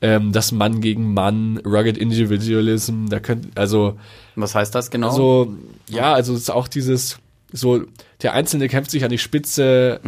[0.00, 3.98] ähm, das Mann gegen Mann, Rugged Individualism, da könnt, also
[4.34, 5.10] Was heißt das genau?
[5.10, 5.54] so,
[5.88, 7.18] ja, also es ist auch dieses,
[7.52, 7.82] so,
[8.22, 10.00] der Einzelne kämpft sich an die Spitze,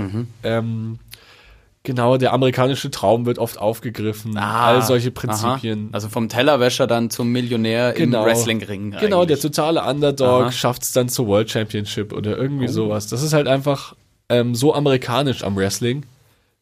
[0.42, 0.98] ähm,
[1.82, 5.78] genau, der amerikanische Traum wird oft aufgegriffen, all solche Prinzipien.
[5.78, 5.94] Ah, Aha.
[5.94, 8.20] Also vom Tellerwäscher dann zum Millionär Genau.
[8.22, 8.96] im Wrestlingring.
[9.00, 10.46] Genau, der totale Underdog.
[10.48, 10.50] Oh.
[10.50, 13.06] schafft es dann zur World Championship oder irgendwie sowas.
[13.08, 13.94] Das ist halt einfach
[14.28, 16.04] ähm, so amerikanisch am Wrestling.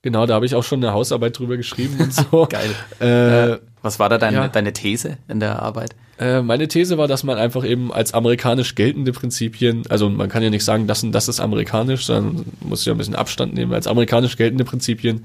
[0.02, 2.46] Genau, da habe ich auch schon eine Hausarbeit drüber geschrieben und so.
[2.48, 2.70] Geil.
[3.00, 4.48] Äh, Was war da deine, Ja.
[4.48, 5.94] deine These in der Arbeit?
[6.18, 10.42] Äh, meine These war, dass man einfach eben als amerikanisch geltende Prinzipien, also man kann
[10.42, 13.72] ja nicht sagen, das und das ist amerikanisch, sondern muss ja ein bisschen Abstand nehmen.
[13.72, 15.24] Als amerikanisch geltende Prinzipien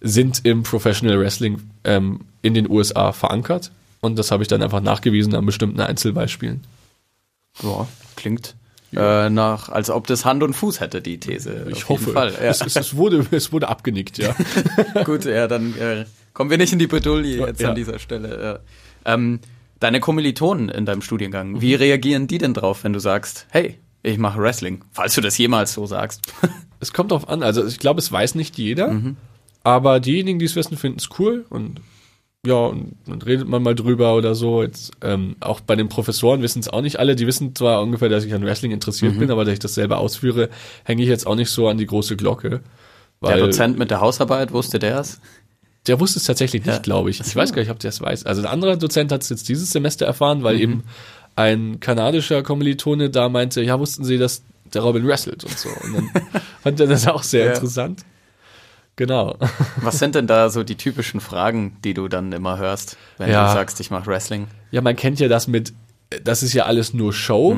[0.00, 3.72] sind im Professional Wrestling ähm, in den USA verankert.
[4.00, 6.62] Und das habe ich dann einfach nachgewiesen an bestimmten Einzelbeispielen.
[7.62, 8.54] Ja, klingt
[8.94, 11.66] äh, nach, als ob das Hand und Fuß hätte, die These.
[11.70, 12.12] Ich hoffe.
[12.14, 12.26] Ja.
[12.26, 14.34] Es, es, es, wurde, es wurde abgenickt, ja.
[15.04, 16.04] Gut, ja, dann äh,
[16.38, 17.70] kommen wir nicht in die Bredouille jetzt Ja.
[17.70, 18.62] an dieser Stelle.
[19.04, 19.12] Ja.
[19.12, 19.40] Ähm,
[19.80, 21.78] deine Kommilitonen in deinem Studiengang, wie Mhm.
[21.80, 25.72] reagieren die denn drauf, wenn du sagst, hey, ich mache Wrestling, falls du das jemals
[25.74, 26.20] so sagst?
[26.80, 27.42] es kommt drauf an.
[27.42, 28.92] Also ich glaube, es weiß nicht jeder.
[28.92, 29.16] Mhm.
[29.64, 31.44] Aber diejenigen, die es wissen, finden es cool.
[31.50, 31.80] Und
[32.46, 34.62] ja, und dann redet man mal drüber oder so.
[34.62, 37.16] Jetzt, ähm, auch bei den Professoren wissen es auch nicht alle.
[37.16, 39.18] Die wissen zwar ungefähr, dass ich an Wrestling interessiert Mhm.
[39.18, 40.50] bin, aber dass ich das selber ausführe,
[40.84, 42.60] hänge ich jetzt auch nicht so an die große Glocke.
[43.20, 45.20] Der Dozent mit der Hausarbeit, wusste der es?
[45.88, 46.80] Der wusste es tatsächlich nicht, Ja.
[46.82, 47.20] glaube ich.
[47.20, 48.26] Ich weiß gar nicht, ob der es weiß.
[48.26, 50.42] Also ein anderer Dozent hat es jetzt dieses Semester erfahren, Mhm.
[50.44, 50.84] weil eben
[51.34, 54.42] ein kanadischer Kommilitone da meinte, ja, wussten Sie, dass
[54.74, 55.68] der Robin wrestelt und so.
[55.84, 56.10] Und dann
[56.62, 57.52] fand er das auch sehr Ja.
[57.54, 58.04] interessant.
[58.96, 59.36] Genau.
[59.80, 63.46] Was sind denn da so die typischen Fragen, die du dann immer hörst, wenn Ja.
[63.48, 64.48] du sagst, ich mache Wrestling?
[64.72, 65.72] Ja, man kennt ja das mit,
[66.24, 67.56] das ist ja alles nur Show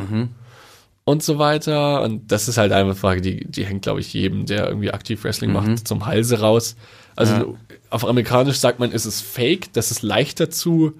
[1.05, 2.03] und so weiter.
[2.03, 5.25] Und das ist halt eine Frage, die, die hängt, glaube ich, jedem, der irgendwie aktiv
[5.25, 6.77] Wrestling macht, zum Halse raus.
[7.16, 7.45] Also Ja.
[7.90, 9.72] Auf Amerikanisch sagt man, ist es fake.
[9.72, 10.94] Das ist leichter zu,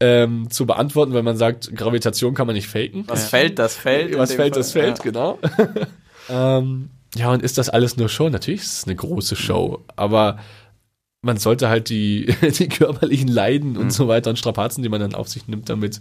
[0.00, 3.04] ähm, zu beantworten, wenn man sagt, Gravitation kann man nicht faken.
[3.06, 4.16] Was fällt, das fällt.
[4.16, 4.60] Was fällt, Fall.
[4.60, 5.04] das fällt, Ja.
[5.04, 5.38] genau.
[6.28, 8.28] ähm, ja, und ist das alles nur Show?
[8.28, 10.38] Natürlich ist es eine große Show, aber
[11.22, 13.78] man sollte halt die, die körperlichen Leiden Mhm.
[13.78, 16.00] und so weiter und Strapazen, die man dann auf sich nimmt, damit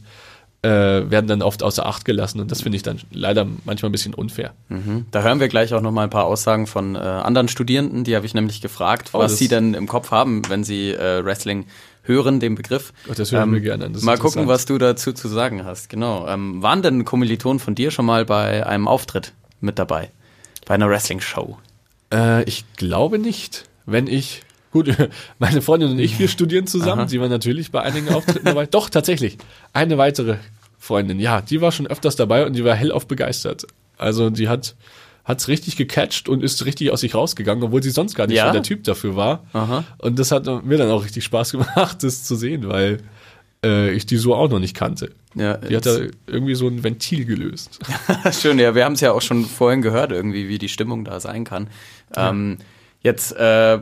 [0.62, 3.92] äh, werden dann oft außer Acht gelassen und das finde ich dann leider manchmal ein
[3.94, 4.54] bisschen unfair.
[4.68, 5.06] Mhm.
[5.12, 8.04] Da hören wir gleich auch noch mal ein paar Aussagen von äh, anderen Studierenden.
[8.04, 11.24] Die habe ich nämlich gefragt, Oh, was sie denn im Kopf haben, wenn sie äh,
[11.24, 11.66] Wrestling
[12.04, 12.90] hören, den Begriff.
[12.90, 15.90] Ähm, Gott, das hören wir gerne an, mal gucken, was du dazu zu sagen hast.
[15.90, 16.28] Genau.
[16.28, 20.10] Ähm, waren denn Kommilitonen von dir schon mal bei einem Auftritt mit dabei?
[20.66, 21.58] Bei einer Wrestling-Show?
[22.14, 24.96] Äh, ich glaube nicht, wenn ich Gut,
[25.40, 27.02] meine Freundin und ich, wir studieren zusammen.
[27.02, 27.08] Aha.
[27.08, 28.66] Sie war natürlich bei einigen Auftritten dabei.
[28.66, 29.38] Doch, tatsächlich.
[29.74, 30.38] Eine weitere
[30.78, 33.66] Freundin, ja, die war schon öfters dabei und die war hellauf begeistert.
[33.98, 34.76] Also die hat
[35.26, 38.48] hat's richtig gecatcht und ist richtig aus sich rausgegangen, obwohl sie sonst gar nicht Ja?
[38.48, 39.44] so der Typ dafür war.
[39.54, 39.84] Aha.
[40.00, 42.98] Und das hat mir dann auch richtig Spaß gemacht, das zu sehen, weil
[43.64, 45.12] äh, ich die so auch noch nicht kannte.
[45.36, 47.80] Ja, Die hat da irgendwie so ein Ventil gelöst.
[48.32, 51.20] Schön, ja, wir haben es ja auch schon vorhin gehört, irgendwie, wie die Stimmung da
[51.20, 51.68] sein kann.
[52.16, 52.58] Ähm,
[53.04, 53.80] jetzt äh,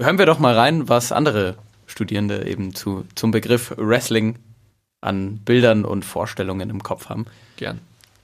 [0.00, 4.36] hören wir doch mal rein, was andere Studierende eben zu, zum Begriff Wrestling
[5.00, 7.26] an Bildern und Vorstellungen im Kopf haben.
[7.56, 7.80] Gern.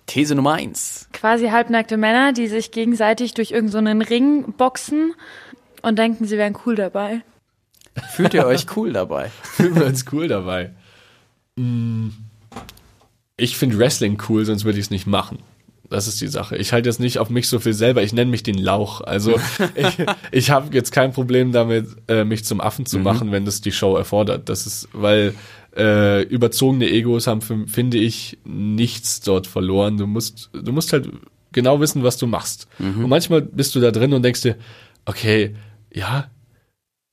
[0.06, 1.08] These Nummer eins.
[1.12, 5.14] Quasi halbnackte Männer, die sich gegenseitig durch irgendeinen Ring boxen
[5.82, 7.20] und denken, sie wären cool dabei.
[8.12, 9.30] Fühlt ihr euch cool dabei?
[9.42, 10.70] Fühlen wir uns cool dabei.
[11.56, 12.08] Mm,
[13.36, 15.38] Ich finde Wrestling cool, sonst würde ich es nicht machen.
[15.90, 16.56] Das ist die Sache.
[16.56, 18.02] Ich halte jetzt nicht auf mich so viel selber.
[18.02, 19.00] Ich nenne mich den Lauch.
[19.00, 19.40] Also
[19.74, 19.96] ich,
[20.30, 23.72] ich habe jetzt kein Problem damit, äh, mich zum Affen zu machen, wenn das die
[23.72, 24.48] Show erfordert.
[24.48, 25.34] Das ist, weil
[25.76, 29.96] äh, überzogene Egos haben, für, finde ich, nichts dort verloren.
[29.96, 31.08] Du musst, du musst halt
[31.52, 32.68] genau wissen, was du machst.
[32.78, 34.56] Und manchmal bist du da drin und denkst dir,
[35.06, 35.56] okay,
[35.92, 36.30] ja,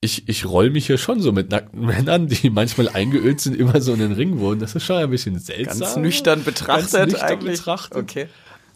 [0.01, 3.81] ich, ich roll mich hier schon so mit nackten Männern, die manchmal eingeölt sind, immer
[3.81, 4.59] so in den Ring wohnen.
[4.59, 5.79] Das ist schon ein bisschen seltsam.
[5.79, 7.57] Ganz nüchtern betrachtet Ganz nüchtern eigentlich.
[7.57, 7.97] betrachtet.
[7.97, 8.27] Okay.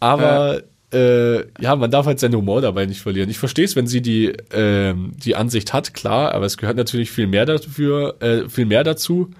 [0.02, 0.62] Aber
[0.92, 3.30] äh, ja, man darf halt seinen Humor dabei nicht verlieren.
[3.30, 7.10] Ich verstehe es, wenn sie die, ähm, die Ansicht hat, klar, aber es gehört natürlich
[7.10, 9.30] viel mehr dafür, äh, viel mehr dazu.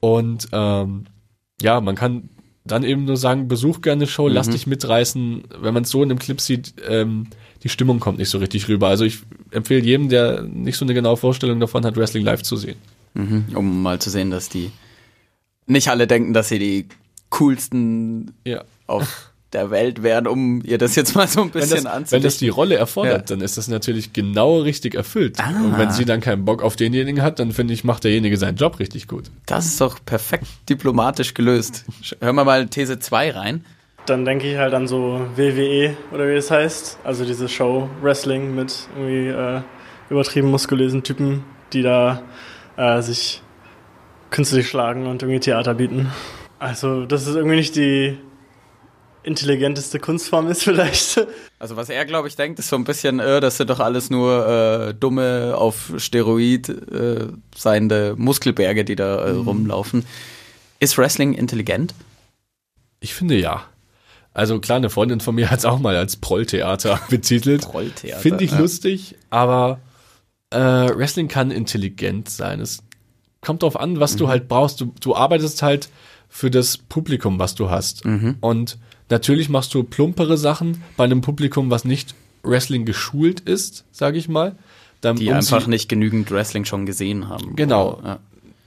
[0.00, 1.04] Und ähm,
[1.60, 2.28] ja, man kann
[2.64, 5.44] dann eben nur sagen, besuch gerne eine Show, lass dich mitreißen.
[5.60, 7.28] Wenn man es so in einem Clip sieht, ähm,
[7.62, 8.88] die Stimmung kommt nicht so richtig rüber.
[8.88, 9.18] Also ich
[9.50, 12.76] empfehle jedem, der nicht so eine genaue Vorstellung davon hat, Wrestling live zu sehen.
[13.14, 13.46] Mhm.
[13.54, 14.70] Um mal zu sehen, dass die
[15.66, 16.86] nicht alle denken, dass sie die
[17.30, 18.64] coolsten Ja.
[18.86, 22.12] auf der Welt wären, um ihr das jetzt mal so ein Wenn bisschen das, anzudichten.
[22.16, 23.36] wenn das die Rolle erfordert, Ja.
[23.36, 25.38] dann ist das natürlich genau richtig erfüllt.
[25.40, 25.48] Ah.
[25.64, 28.56] Und wenn sie dann keinen Bock auf denjenigen hat, dann finde ich, macht derjenige seinen
[28.56, 29.24] Job richtig gut.
[29.46, 31.84] Das ist doch perfekt diplomatisch gelöst.
[32.20, 33.64] Hören wir mal These 2 rein.
[34.06, 36.98] Dann denke ich halt an so WWE oder wie das heißt.
[37.02, 39.62] Also diese Show Wrestling mit irgendwie äh,
[40.10, 41.42] übertrieben muskulösen Typen,
[41.72, 42.22] die da
[42.76, 43.42] äh, sich
[44.30, 46.12] künstlich schlagen und irgendwie Theater bieten.
[46.58, 48.16] Also, dass es irgendwie nicht die
[49.26, 51.26] intelligenteste Kunstform ist vielleicht.
[51.58, 54.08] Also was er, glaube ich, denkt, ist so ein bisschen, äh, das sind doch alles
[54.10, 54.46] nur
[54.88, 59.40] äh, dumme, auf Steroid äh, seiende Muskelberge, die da äh, Mhm.
[59.48, 60.06] rumlaufen.
[60.80, 61.94] Ist Wrestling intelligent?
[63.00, 63.64] Ich finde ja.
[64.32, 67.62] Also klar, eine Freundin von mir hat es auch mal als Prolltheater betitelt.
[67.62, 68.58] Prolltheater, Finde ich ja.
[68.58, 69.80] lustig, aber
[70.50, 72.60] äh, Wrestling kann intelligent sein.
[72.60, 72.82] Es
[73.40, 74.18] kommt darauf an, was Mhm.
[74.18, 74.80] du halt brauchst.
[74.80, 75.88] Du, du arbeitest halt
[76.28, 78.04] für das Publikum, was du hast.
[78.04, 78.36] Mhm.
[78.40, 78.78] Und
[79.10, 84.28] natürlich machst du plumpere Sachen bei einem Publikum, was nicht Wrestling geschult ist, sage ich
[84.28, 84.56] mal.
[85.00, 87.54] Dann, Die um einfach nicht genügend Wrestling schon gesehen haben.
[87.56, 88.00] Genau.
[88.02, 88.18] Ja.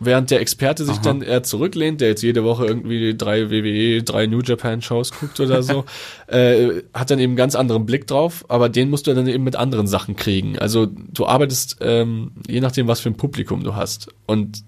[0.02, 4.28] Während der Experte sich dann eher zurücklehnt, der jetzt jede Woche irgendwie drei WWE, drei
[4.28, 5.84] New Japan Shows guckt oder so,
[6.28, 9.44] äh, hat dann eben einen ganz anderen Blick drauf, aber den musst du dann eben
[9.44, 10.58] mit anderen Sachen kriegen.
[10.58, 14.08] Also du arbeitest ähm, je nachdem, was für ein Publikum du hast.
[14.26, 14.64] Und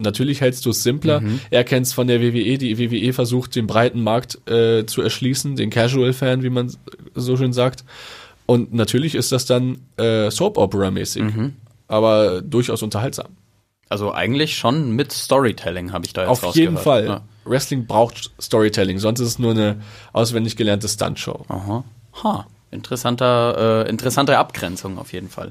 [0.00, 1.22] natürlich hältst du es simpler.
[1.50, 5.56] Er kennt es von der WWE, die WWE versucht, den breiten Markt äh, zu erschließen,
[5.56, 6.72] den Casual-Fan, wie man
[7.14, 7.84] so schön sagt.
[8.46, 11.22] Und natürlich ist das dann äh, Soap-Opera-mäßig,
[11.86, 13.28] aber durchaus unterhaltsam.
[13.88, 16.76] Also eigentlich schon mit Storytelling habe ich da jetzt Auf jeden.
[16.76, 17.06] Fall.
[17.06, 17.20] Ja.
[17.44, 19.80] Wrestling braucht Storytelling, sonst ist es nur eine
[20.12, 21.44] auswendig gelernte Stuntshow.
[21.48, 21.84] Aha.
[22.22, 22.46] Ha.
[22.70, 25.50] Interessanter, äh, interessante Abgrenzung auf jeden Fall.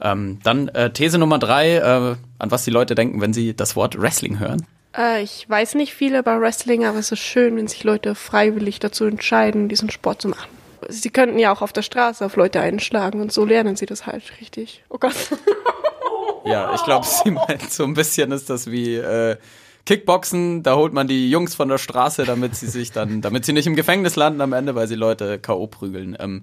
[0.00, 3.76] Ähm, dann äh, These Nummer drei, äh, an was die Leute denken, wenn sie das
[3.76, 4.66] Wort Wrestling hören.
[4.96, 8.78] Äh, ich weiß nicht viel über Wrestling, aber es ist schön, wenn sich Leute freiwillig
[8.78, 10.48] dazu entscheiden, diesen Sport zu machen.
[10.88, 14.06] Sie könnten ja auch auf der Straße auf Leute einschlagen und so lernen sie das
[14.06, 14.84] halt richtig.
[14.88, 15.16] Oh Gott.
[16.46, 19.36] Ja, ich glaube, sie meint so ein bisschen ist das wie äh,
[19.86, 23.52] Kickboxen, da holt man die Jungs von der Straße, damit sie sich dann, damit sie
[23.52, 25.68] nicht im Gefängnis landen am Ende, weil sie Leute K.O.
[25.68, 26.16] prügeln.
[26.18, 26.42] Ähm,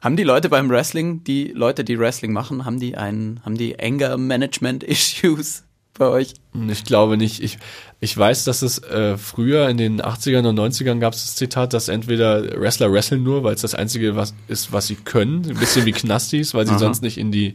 [0.00, 3.78] haben die Leute beim Wrestling, die Leute, die Wrestling machen, haben die einen, haben die
[3.78, 6.34] Anger Management Issues bei euch?
[6.68, 7.40] Ich glaube nicht.
[7.40, 7.58] Ich,
[8.00, 11.72] ich weiß, dass es äh, früher in den 80ern und 90ern gab es das Zitat,
[11.72, 15.48] dass entweder Wrestler wresteln nur, weil es das Einzige was ist, was sie können.
[15.48, 17.54] Ein bisschen wie Knastis, weil sie sonst nicht in die,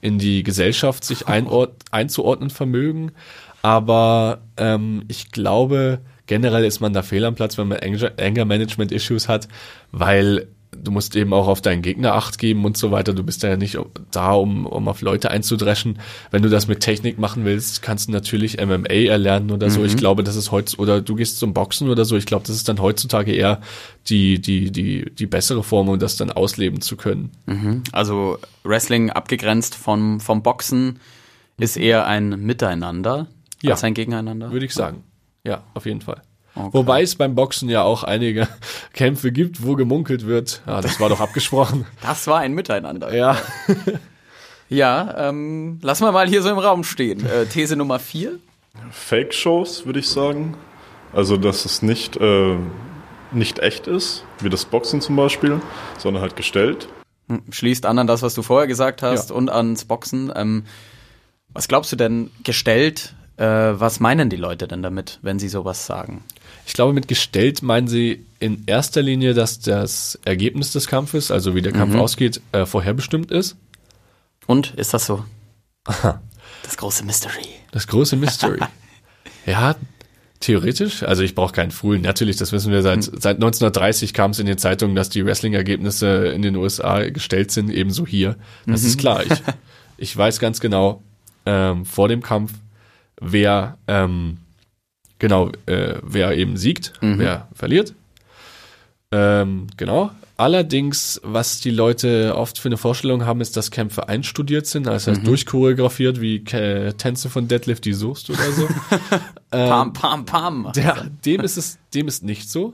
[0.00, 3.12] in die Gesellschaft sich einzuordnen vermögen.
[3.62, 8.44] Aber ähm, ich glaube, generell ist man da fehl am Platz, wenn man Anger, Anger
[8.44, 9.48] Management Issues hat,
[9.92, 13.12] weil du musst eben auch auf deinen Gegner Acht geben und so weiter.
[13.12, 13.76] Du bist ja nicht
[14.10, 15.98] da, um, um auf Leute einzudreschen.
[16.30, 19.84] Wenn du das mit Technik machen willst, kannst du natürlich MMA erlernen oder so.
[19.84, 22.16] Ich glaube, das ist heute, oder du gehst zum Boxen oder so.
[22.16, 23.60] Ich glaube, das ist dann heutzutage eher
[24.08, 27.32] die, die, die, die bessere Form, um das dann ausleben zu können.
[27.92, 31.00] Also Wrestling abgegrenzt vom, vom Boxen
[31.58, 33.26] ist eher ein Miteinander
[33.62, 33.72] Ja.
[33.72, 34.50] als ein Gegeneinander.
[34.50, 35.04] Würde ich sagen.
[35.44, 36.22] Ja, auf jeden Fall.
[36.54, 36.68] Okay.
[36.72, 38.48] Wobei es beim Boxen ja auch einige
[38.92, 40.62] Kämpfe gibt, wo gemunkelt wird.
[40.66, 41.86] Ja, das war doch abgesprochen.
[42.02, 43.14] Das war ein Miteinander.
[43.14, 43.36] ja.
[44.68, 47.26] Ja, ähm, lassen wir mal hier so im Raum stehen.
[47.26, 48.38] Äh, These Nummer vier.
[48.92, 50.56] Fake-Shows, würde ich sagen.
[51.12, 52.56] Also, dass es nicht, äh,
[53.32, 55.60] nicht echt ist, wie das Boxen zum Beispiel,
[55.98, 56.88] sondern halt gestellt.
[57.28, 59.36] Hm, Schließt an an das, was du vorher gesagt hast Ja.
[59.36, 60.32] und ans Boxen.
[60.36, 60.64] Ähm,
[61.52, 63.14] was glaubst du denn gestellt?
[63.40, 66.22] Äh, was meinen die Leute denn damit, wenn sie sowas sagen?
[66.66, 71.54] Ich glaube, mit gestellt meinen sie in erster Linie, dass das Ergebnis des Kampfes, also
[71.54, 73.56] wie der Kampf ausgeht, äh, vorherbestimmt ist.
[74.46, 75.24] Und ist das so?
[75.84, 77.46] Das große Mystery.
[77.72, 78.60] Das große Mystery.
[79.46, 79.74] ja,
[80.40, 81.02] theoretisch.
[81.02, 82.02] Also ich brauche keinen Fuhlen.
[82.02, 86.26] Natürlich, das wissen wir seit, seit 1930 kam es in den Zeitungen, dass die Wrestling-Ergebnisse
[86.26, 88.36] in den USA gestellt sind, ebenso hier.
[88.66, 89.24] Das ist klar.
[89.24, 89.42] Ich,
[89.96, 91.02] ich weiß ganz genau
[91.46, 92.52] ähm, vor dem Kampf,
[93.20, 94.38] wer ähm,
[95.18, 97.94] genau, äh, wer eben siegt, wer verliert.
[99.12, 100.10] Ähm, genau.
[100.36, 105.10] Allerdings, was die Leute oft für eine Vorstellung haben, ist, dass Kämpfe einstudiert sind, also
[105.10, 108.66] heißt durchchoreografiert wie Ke- Tänze von Deadlift die Soest oder so.
[109.50, 110.72] Pam, pam, pam.
[110.76, 112.72] Ja, dem ist es, dem ist nicht so.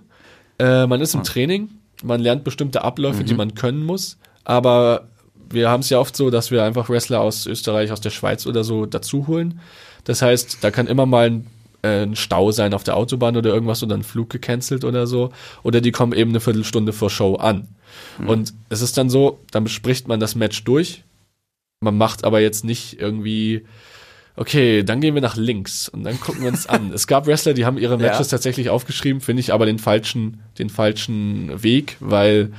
[0.60, 1.70] Äh, man ist im Training,
[2.04, 5.08] man lernt bestimmte Abläufe, die man können muss, aber
[5.50, 8.46] wir haben es ja oft so, dass wir einfach Wrestler aus Österreich, aus der Schweiz
[8.46, 9.60] oder so dazu holen.
[10.06, 11.46] Das heißt, da kann immer mal ein,
[11.82, 15.30] äh, ein Stau sein auf der Autobahn oder irgendwas oder ein Flug gecancelt oder so.
[15.62, 17.68] Oder die kommen eben eine Viertelstunde vor Show an.
[18.26, 21.02] Und es ist dann so, dann bespricht man das Match durch.
[21.80, 23.64] Man macht aber jetzt nicht irgendwie,
[24.36, 26.90] okay, dann gehen wir nach links und dann gucken wir uns an.
[26.94, 28.36] Es gab Wrestler, die haben ihre Matches Ja.
[28.36, 32.52] tatsächlich aufgeschrieben, finde ich aber den falschen, den falschen Weg, weil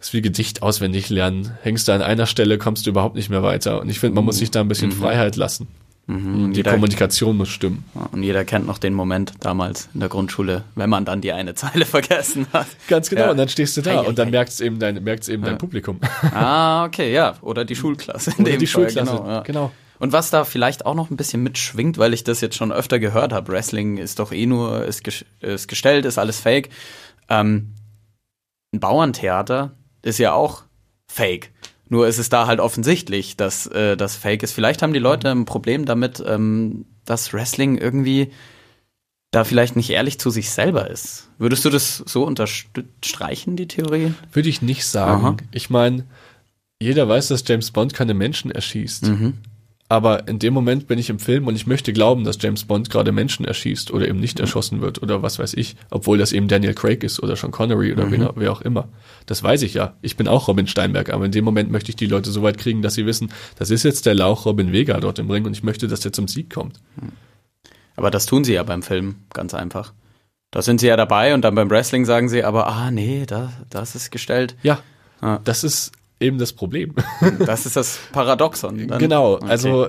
[0.00, 1.52] es ist wie Gedicht auswendig lernen.
[1.62, 3.80] Hängst du an einer Stelle, kommst du überhaupt nicht mehr weiter.
[3.80, 5.66] Und ich finde, man muss sich da ein bisschen Freiheit lassen.
[6.08, 7.84] Und die jeder- Kommunikation muss stimmen.
[8.12, 11.54] Und jeder kennt noch den Moment damals in der Grundschule, wenn man dann die eine
[11.54, 12.66] Zeile vergessen hat.
[12.88, 13.24] Ganz genau.
[13.24, 13.30] Ja.
[13.32, 14.30] Und dann stehst du da ei, und dann ei.
[14.30, 16.00] merkt's eben dein, merkt's eben dein Publikum.
[16.32, 17.36] Ah, okay, ja.
[17.42, 18.30] Oder die Schulklasse.
[18.38, 19.40] In Oder dem die Fall, Schulklasse, Genau, ja.
[19.42, 19.70] genau.
[19.98, 22.98] Und was da vielleicht auch noch ein bisschen mitschwingt, weil ich das jetzt schon öfter
[22.98, 26.70] gehört habe, Wrestling ist doch eh nur, ist, ges- ist gestellt, ist alles fake.
[27.28, 27.74] Ähm,
[28.72, 30.62] ein Bauerntheater ist ja auch
[31.10, 31.50] fake.
[31.88, 34.52] Nur ist es da halt offensichtlich, dass äh, das fake ist.
[34.52, 38.30] Vielleicht haben die Leute ein Problem damit, ähm, dass Wrestling irgendwie
[39.30, 41.28] da vielleicht nicht ehrlich zu sich selber ist.
[41.38, 44.14] Würdest du das so unterstreichen, die Theorie?
[44.32, 45.24] Würde ich nicht sagen.
[45.24, 45.36] Aha.
[45.52, 46.04] Ich meine,
[46.80, 49.06] jeder weiß, dass James Bond keine Menschen erschießt.
[49.08, 49.34] Mhm.
[49.90, 52.90] Aber in dem Moment bin ich im Film und ich möchte glauben, dass James Bond
[52.90, 54.20] gerade Menschen erschießt oder eben Mhm.
[54.20, 57.52] nicht erschossen wird oder was weiß ich, obwohl das eben Daniel Craig ist oder Sean
[57.52, 58.10] Connery oder Mhm.
[58.12, 58.88] wer, wer auch immer.
[59.24, 59.94] Das weiß ich ja.
[60.02, 62.58] Ich bin auch Robin Steinberg, aber in dem Moment möchte ich die Leute so weit
[62.58, 65.52] kriegen, dass sie wissen, das ist jetzt der Lauch Robin Vega dort im Ring und
[65.52, 66.78] ich möchte, dass der zum Sieg kommt.
[67.96, 69.92] Aber das tun sie ja beim Film, ganz einfach.
[70.50, 73.52] Da sind sie ja dabei und dann beim Wrestling sagen sie, aber ah nee, da,
[73.70, 74.54] das ist gestellt.
[74.62, 74.80] Ja,
[75.20, 75.40] Ah.
[75.44, 76.94] das ist eben das Problem.
[77.46, 78.86] Das ist das Paradoxon.
[78.88, 79.46] Dann- Genau, Okay.
[79.48, 79.88] also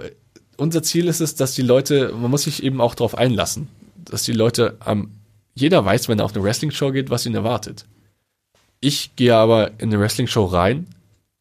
[0.57, 4.23] unser Ziel ist es, dass die Leute, man muss sich eben auch darauf einlassen, dass
[4.23, 5.11] die Leute am,
[5.55, 7.85] jeder weiß, wenn er auf eine Wrestling-Show geht, was ihn erwartet.
[8.81, 10.87] Ich gehe aber in eine Wrestling-Show rein,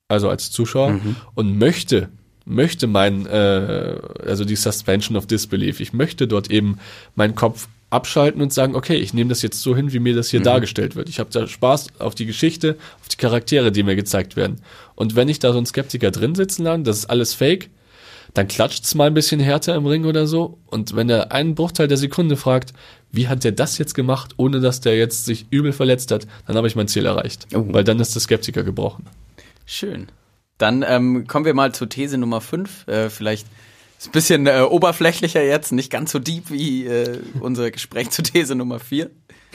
[0.08, 1.16] also als Zuschauer, Mhm.
[1.34, 2.08] und möchte
[2.50, 6.78] möchte mein, äh, also die Suspension of Disbelief, ich möchte dort eben
[7.14, 10.30] meinen Kopf abschalten und sagen, okay, ich nehme das jetzt so hin, wie mir das
[10.30, 11.08] hier dargestellt wird.
[11.08, 14.56] Ich habe da Spaß auf die Geschichte, auf die Charaktere, die mir gezeigt werden.
[14.94, 17.70] Und wenn ich da so einen Skeptiker drin sitzen lasse, das ist alles fake,
[18.34, 20.58] dann klatscht's mal ein bisschen härter im Ring oder so.
[20.66, 22.74] Und wenn er einen Bruchteil der Sekunde fragt,
[23.10, 26.56] wie hat der das jetzt gemacht, ohne dass der jetzt sich übel verletzt hat, dann
[26.56, 27.46] habe ich mein Ziel erreicht.
[27.54, 27.64] Oh.
[27.68, 29.06] Weil dann ist der Skeptiker gebrochen.
[29.64, 30.08] Schön.
[30.58, 32.86] Dann ähm, kommen wir mal zu These Nummer 5.
[32.88, 33.46] Äh, vielleicht
[33.98, 38.22] ist ein bisschen äh, oberflächlicher jetzt, nicht ganz so deep wie äh, unser Gespräch zu
[38.22, 39.10] These Nummer 4.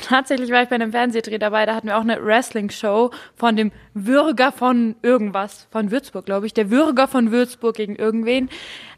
[0.05, 3.71] Tatsächlich war ich bei einem Fernsehdreh dabei, da hatten wir auch eine Wrestling-Show von dem
[3.93, 6.53] Würger von irgendwas, von Würzburg, glaube ich.
[6.53, 8.49] Der Würger von Würzburg gegen irgendwen.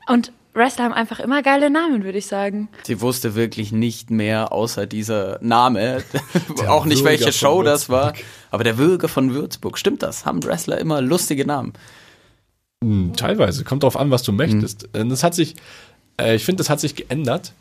[0.07, 2.69] Und Wrestler haben einfach immer geile Namen, würde ich sagen.
[2.83, 6.01] Sie wusste wirklich nicht mehr außer dieser Name.
[6.67, 8.13] auch nicht, welche Würger Show von das war.
[8.49, 10.25] Aber der Würger von Würzburg, stimmt das?
[10.25, 11.73] Haben Wrestler immer lustige Namen?
[12.85, 14.89] Hm, Teilweise, kommt drauf an, was du möchtest.
[14.93, 15.55] Äh, Das hat sich,
[16.21, 17.53] äh, ich finde, das hat sich geändert.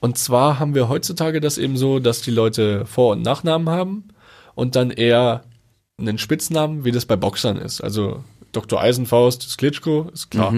[0.00, 4.04] Und zwar haben wir heutzutage das eben so, dass die Leute Vor- und Nachnamen haben
[4.54, 5.44] und dann eher
[5.98, 7.80] einen Spitznamen, wie das bei Boxern ist.
[7.80, 8.80] Also Dr.
[8.80, 10.52] Eisenfaust ist Klitschko, ist klar.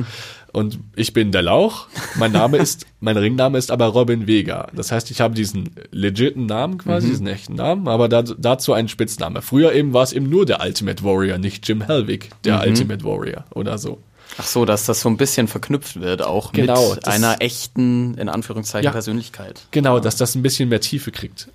[0.53, 1.87] Und ich bin der Lauch.
[2.17, 4.67] Mein Name ist, mein Ringname ist aber Robin Vega.
[4.75, 8.89] Das heißt, ich habe diesen legiten Namen quasi, diesen echten Namen, aber da, dazu einen
[8.89, 9.43] Spitzname.
[9.43, 13.45] Früher eben war es eben nur der Ultimate Warrior, nicht Jim Helwig, der Ultimate Warrior
[13.55, 13.99] oder so.
[14.37, 18.29] Ach so, dass das so ein bisschen verknüpft wird, auch Genau, mit einer echten, in
[18.29, 18.91] Anführungszeichen, Ja.
[18.93, 19.63] Persönlichkeit.
[19.71, 21.49] Genau, dass das ein bisschen mehr Tiefe kriegt.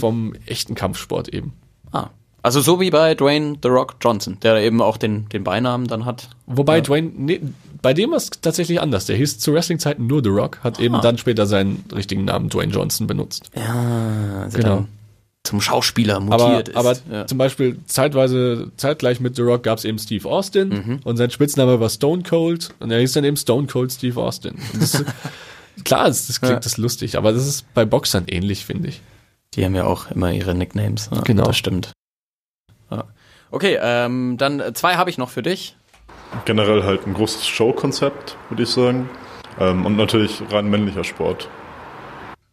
[0.00, 1.52] Vom echten Kampfsport eben.
[1.92, 2.08] Ah.
[2.42, 6.04] Also so wie bei Dwayne The Rock Johnson, der eben auch den, den Beinamen dann
[6.04, 6.28] hat.
[6.46, 7.40] Wobei Dwayne, nee,
[7.80, 9.06] bei dem war es tatsächlich anders.
[9.06, 12.72] Der hieß zu Wrestling-Zeiten nur The Rock, hat eben dann später seinen richtigen Namen Dwayne
[12.72, 13.50] Johnson benutzt.
[13.56, 14.68] Ja, also Genau.
[14.76, 14.88] dann
[15.44, 16.76] zum Schauspieler Aber, mutiert ist.
[16.76, 17.26] aber ja.
[17.26, 21.00] zum Beispiel zeitweise, zeitgleich mit The Rock gab es eben Steve Austin Mhm.
[21.04, 24.56] und sein Spitzname war Stone Cold und er hieß dann eben Stone Cold Steve Austin.
[24.78, 25.04] Das,
[25.84, 26.60] klar, das, das klingt Ja.
[26.60, 29.00] das lustig, aber das ist bei Boxern ähnlich, finde ich.
[29.54, 31.10] Die haben ja auch immer ihre Nicknames.
[31.12, 31.44] Ja, Genau.
[31.44, 31.92] Das stimmt.
[32.90, 33.04] Ja.
[33.50, 35.76] Okay, ähm, dann zwei habe ich noch für dich.
[36.46, 39.10] Generell halt ein großes Showkonzept, würde ich sagen.
[39.60, 41.50] Ähm, und natürlich rein männlicher Sport.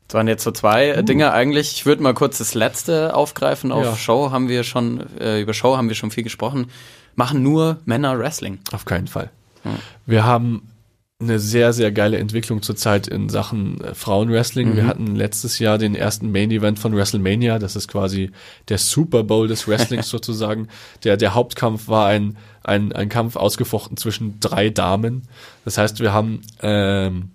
[0.09, 0.99] Das waren jetzt so zwei Uh.
[0.99, 1.71] äh, Dinge eigentlich.
[1.73, 3.71] Ich würde mal kurz das letzte aufgreifen.
[3.71, 3.95] Auf Ja.
[3.95, 6.67] Show haben wir schon, äh, über Show haben wir schon viel gesprochen.
[7.15, 8.59] Machen nur Männer Wrestling.
[8.71, 9.29] Auf keinen Fall.
[10.05, 10.63] Wir haben
[11.21, 14.75] eine sehr, sehr geile Entwicklung zurzeit in Sachen äh, Frauenwrestling.
[14.77, 17.59] Wir hatten letztes Jahr den ersten Main Event von WrestleMania.
[17.59, 18.31] Das ist quasi
[18.69, 20.69] der Super Bowl des Wrestlings sozusagen.
[21.03, 25.27] Der, der Hauptkampf war ein, ein, ein Kampf ausgefochten zwischen drei Damen.
[25.65, 27.31] Das heißt, wir haben, ähm,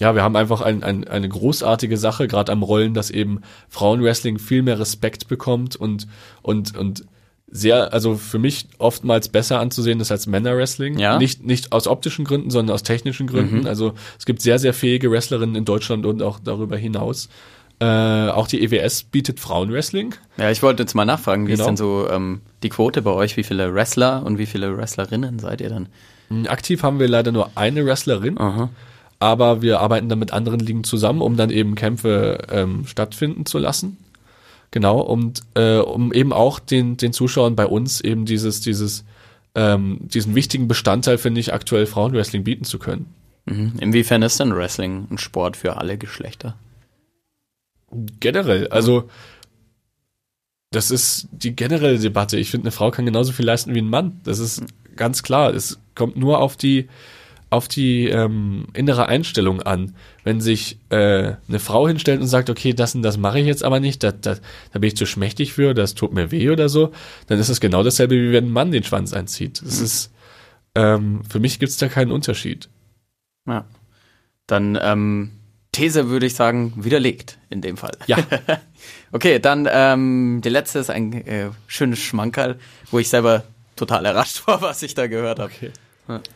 [0.00, 4.38] ja, wir haben einfach ein, ein, eine großartige Sache, gerade am Rollen, dass eben Frauenwrestling
[4.38, 6.08] viel mehr Respekt bekommt und,
[6.42, 7.04] und, und
[7.52, 10.98] sehr, also für mich oftmals besser anzusehen ist als Männerwrestling.
[10.98, 11.18] Ja.
[11.18, 13.66] Nicht, nicht aus optischen Gründen, sondern aus technischen Gründen.
[13.66, 17.28] Also es gibt sehr, sehr fähige Wrestlerinnen in Deutschland und auch darüber hinaus.
[17.80, 17.84] Äh,
[18.28, 20.14] auch die EWS bietet Frauenwrestling.
[20.36, 21.68] Ja, ich wollte jetzt mal nachfragen, wie ist Genau.
[21.70, 23.36] denn so ähm, die Quote bei euch?
[23.36, 25.88] Wie viele Wrestler und wie viele Wrestlerinnen seid ihr dann?
[26.46, 28.36] Aktiv haben wir leider nur eine Wrestlerin,
[29.20, 33.58] aber wir arbeiten dann mit anderen Ligen zusammen, um dann eben Kämpfe ähm, stattfinden zu
[33.58, 33.98] lassen.
[34.72, 39.04] Genau, und äh, um eben auch den, den Zuschauern bei uns eben dieses, dieses,
[39.54, 43.06] ähm, diesen wichtigen Bestandteil, finde ich, aktuell Frauenwrestling bieten zu können.
[43.44, 43.74] Mhm.
[43.78, 46.56] Inwiefern ist denn Wrestling ein Sport für alle Geschlechter?
[48.20, 49.08] Generell, also
[50.70, 52.38] das ist die generelle Debatte.
[52.38, 54.20] Ich finde, eine Frau kann genauso viel leisten wie ein Mann.
[54.22, 54.62] Das ist
[54.94, 55.52] ganz klar.
[55.52, 56.88] Es kommt nur auf die
[57.50, 59.94] auf die ähm, innere Einstellung an.
[60.24, 63.64] Wenn sich äh, eine Frau hinstellt und sagt, okay, das und das mache ich jetzt
[63.64, 64.36] aber nicht, da, da,
[64.72, 66.92] da bin ich zu schmächtig für, das tut mir weh oder so,
[67.26, 69.60] dann ist es genau dasselbe, wie wenn ein Mann den Schwanz einzieht.
[69.62, 70.12] Das ist
[70.74, 72.68] ähm, für mich gibt es da keinen Unterschied.
[73.46, 73.64] Ja.
[74.46, 75.32] Dann ähm,
[75.72, 77.96] These würde ich sagen, widerlegt in dem Fall.
[78.06, 78.18] Ja.
[79.12, 82.58] okay, dann ähm, die letzte ist ein äh, schönes Schmankerl,
[82.90, 83.44] wo ich selber
[83.76, 85.52] total errascht war, was ich da gehört habe.
[85.52, 85.70] Okay.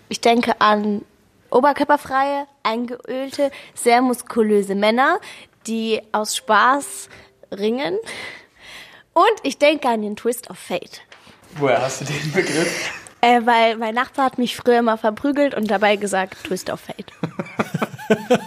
[0.09, 1.03] Ich denke an
[1.51, 5.21] oberkörperfreie, eingeölte, sehr muskulöse Männer,
[5.67, 7.09] die aus Spaß
[7.53, 7.97] ringen.
[9.13, 11.03] Und ich denke an den Twist of Fate.
[11.57, 12.91] Woher hast du den Begriff?
[13.21, 17.13] Äh, weil mein Nachbar hat mich früher immer verprügelt und dabei gesagt Twist of Fate.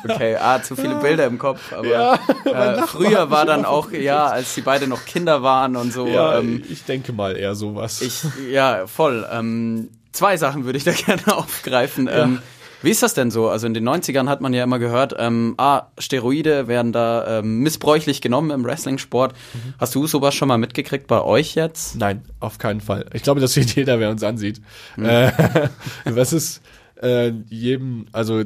[0.07, 4.53] Okay, ah, zu viele Bilder im Kopf, aber äh, früher war dann auch, ja, als
[4.53, 6.05] die beide noch Kinder waren und so.
[6.07, 8.01] Ja, ähm, ich denke mal eher sowas.
[8.01, 9.27] ich, ja, voll.
[9.31, 12.09] Ähm, zwei Sachen würde ich da gerne aufgreifen.
[12.11, 12.39] Ähm,
[12.81, 13.49] wie ist das denn so?
[13.49, 17.59] Also in den 90ern hat man ja immer gehört, ähm, ah, Steroide werden da ähm,
[17.59, 19.33] missbräuchlich genommen im Wrestling-Sport.
[19.79, 21.95] Hast du sowas schon mal mitgekriegt bei euch jetzt?
[21.95, 23.05] Nein, auf keinen Fall.
[23.13, 24.61] Ich glaube, das sieht jeder, wer uns ansieht.
[24.97, 25.31] Äh,
[26.05, 26.61] was ist,
[27.01, 28.43] äh, jedem, also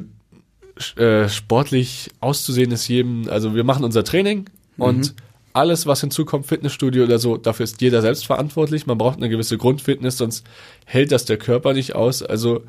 [0.96, 4.46] äh, sportlich auszusehen ist jedem, also wir machen unser Training
[4.78, 5.14] und
[5.54, 8.86] alles, was hinzukommt, Fitnessstudio oder so, dafür ist jeder selbst verantwortlich.
[8.86, 10.46] Man braucht eine gewisse Grundfitness, sonst
[10.86, 12.22] hält das der Körper nicht aus.
[12.22, 12.62] Also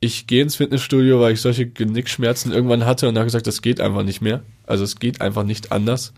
[0.00, 3.80] ich gehe ins Fitnessstudio, weil ich solche Genickschmerzen irgendwann hatte und habe gesagt, das geht
[3.80, 4.42] einfach nicht mehr.
[4.66, 6.12] Also es geht einfach nicht anders.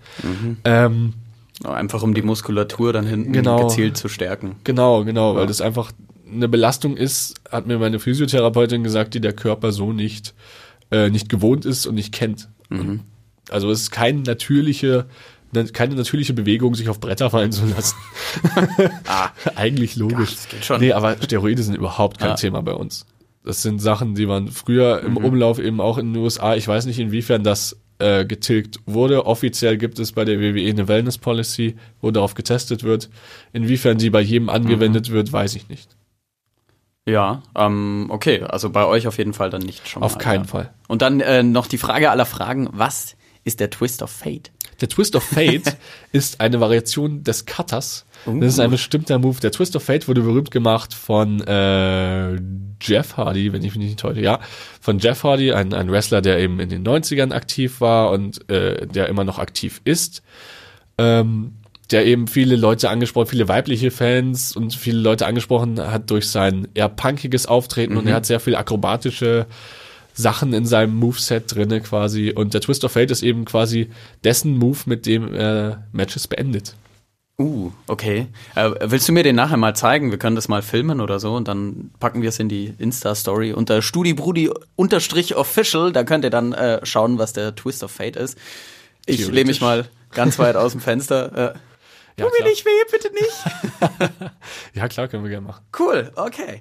[0.64, 1.14] Ähm,
[1.62, 3.66] Einfach um die Muskulatur dann hinten Genau.
[3.66, 4.56] gezielt zu stärken.
[4.64, 5.92] Genau, genau, weil das einfach
[6.26, 10.32] eine Belastung ist, hat mir meine Physiotherapeutin gesagt, die der Körper so nicht,
[10.90, 12.48] äh, nicht gewohnt ist und nicht kennt.
[12.70, 13.02] Und
[13.50, 15.04] Also es ist kein natürliche,
[15.72, 17.96] keine natürliche Bewegung, sich auf Bretter fallen zu lassen.
[19.56, 20.34] Eigentlich logisch.
[20.34, 20.80] das geht schon.
[20.80, 22.34] Nee, aber Steroide sind überhaupt kein Ja.
[22.36, 23.06] Thema bei uns.
[23.44, 26.54] Das sind Sachen, die waren früher im Umlauf eben auch in den USA.
[26.56, 29.24] Ich weiß nicht, inwiefern das äh, getilgt wurde.
[29.26, 33.08] Offiziell gibt es bei der WWE eine Wellness Policy, wo darauf getestet wird.
[33.52, 35.96] Inwiefern die bei jedem angewendet wird, weiß ich nicht.
[37.06, 40.44] Ja, ähm, okay, also bei euch auf jeden Fall dann nicht schon Auf mal, keinen
[40.44, 40.48] ja.
[40.48, 40.74] Fall.
[40.86, 44.52] Und dann äh, noch die Frage aller Fragen, was ist der Twist of Fate?
[44.80, 45.76] Der Twist of Fate
[46.12, 48.06] ist eine Variation des Cutters.
[48.24, 48.40] Das Uh.
[48.42, 49.40] ist ein bestimmter Move.
[49.40, 52.34] Der Twist of Fate wurde berühmt gemacht von äh,
[52.82, 54.20] Jeff Hardy, wenn ich mich nicht täusche.
[54.20, 54.40] Ja,
[54.80, 58.86] von Jeff Hardy, ein, ein Wrestler, der eben in den 90ern aktiv war und äh,
[58.86, 60.22] der immer noch aktiv ist.
[60.98, 61.52] Ähm,
[61.90, 66.68] der eben viele Leute angesprochen, viele weibliche Fans und viele Leute angesprochen hat durch sein
[66.74, 69.46] eher punkiges Auftreten und er hat sehr viel akrobatische
[70.20, 73.90] Sachen in seinem Moveset drinne quasi und der Twist of Fate ist eben quasi
[74.22, 76.76] dessen Move, mit dem er Matches beendet.
[77.38, 78.26] Uh, okay.
[78.54, 80.10] Äh, willst du mir den nachher mal zeigen?
[80.10, 83.54] Wir können das mal filmen oder so und dann packen wir es in die Insta-Story
[83.54, 85.92] unter StudiBrudi-Official.
[85.92, 88.36] Da könnt ihr dann äh, schauen, was der Twist of Fate ist.
[89.06, 91.32] Ich lehne mich mal ganz weit aus dem Fenster.
[91.32, 91.54] Äh,
[92.18, 93.44] Ja, tu mir nicht weh, bitte nicht.
[94.74, 95.64] Ja, klar, können wir gerne machen.
[95.78, 96.60] Cool, okay.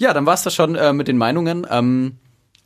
[0.00, 2.16] Ja, dann war's das schon äh, mit den Meinungen ähm,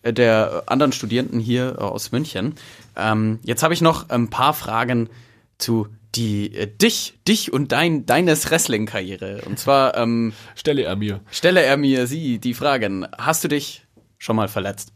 [0.04, 2.54] der anderen Studierenden hier äh, aus München.
[2.94, 5.10] Ähm, jetzt habe ich noch ein paar Fragen
[5.58, 9.42] zu die äh, dich, dich und dein deines Wrestling-Karriere.
[9.46, 11.22] Und zwar ähm, Stelle er mir.
[11.28, 13.84] stelle er mir sie die Fragen: Hast du dich
[14.16, 14.92] schon mal verletzt?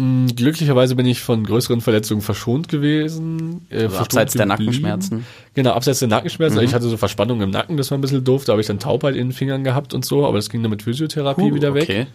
[0.00, 3.66] Mm, Glücklicherweise bin ich von größeren Verletzungen verschont gewesen.
[3.70, 4.64] Äh, Also abseits der geblieben.
[4.66, 5.26] Nackenschmerzen.
[5.54, 6.58] Genau, abseits der Nackenschmerzen.
[6.58, 6.64] Mhm.
[6.64, 8.44] Ich hatte so Verspannungen im Nacken, das war ein bisschen doof.
[8.44, 10.70] Da habe ich dann Taubheit in den Fingern gehabt und so, aber das ging dann
[10.70, 11.82] mit Physiotherapie Huh, wieder weg.
[11.84, 12.06] okay.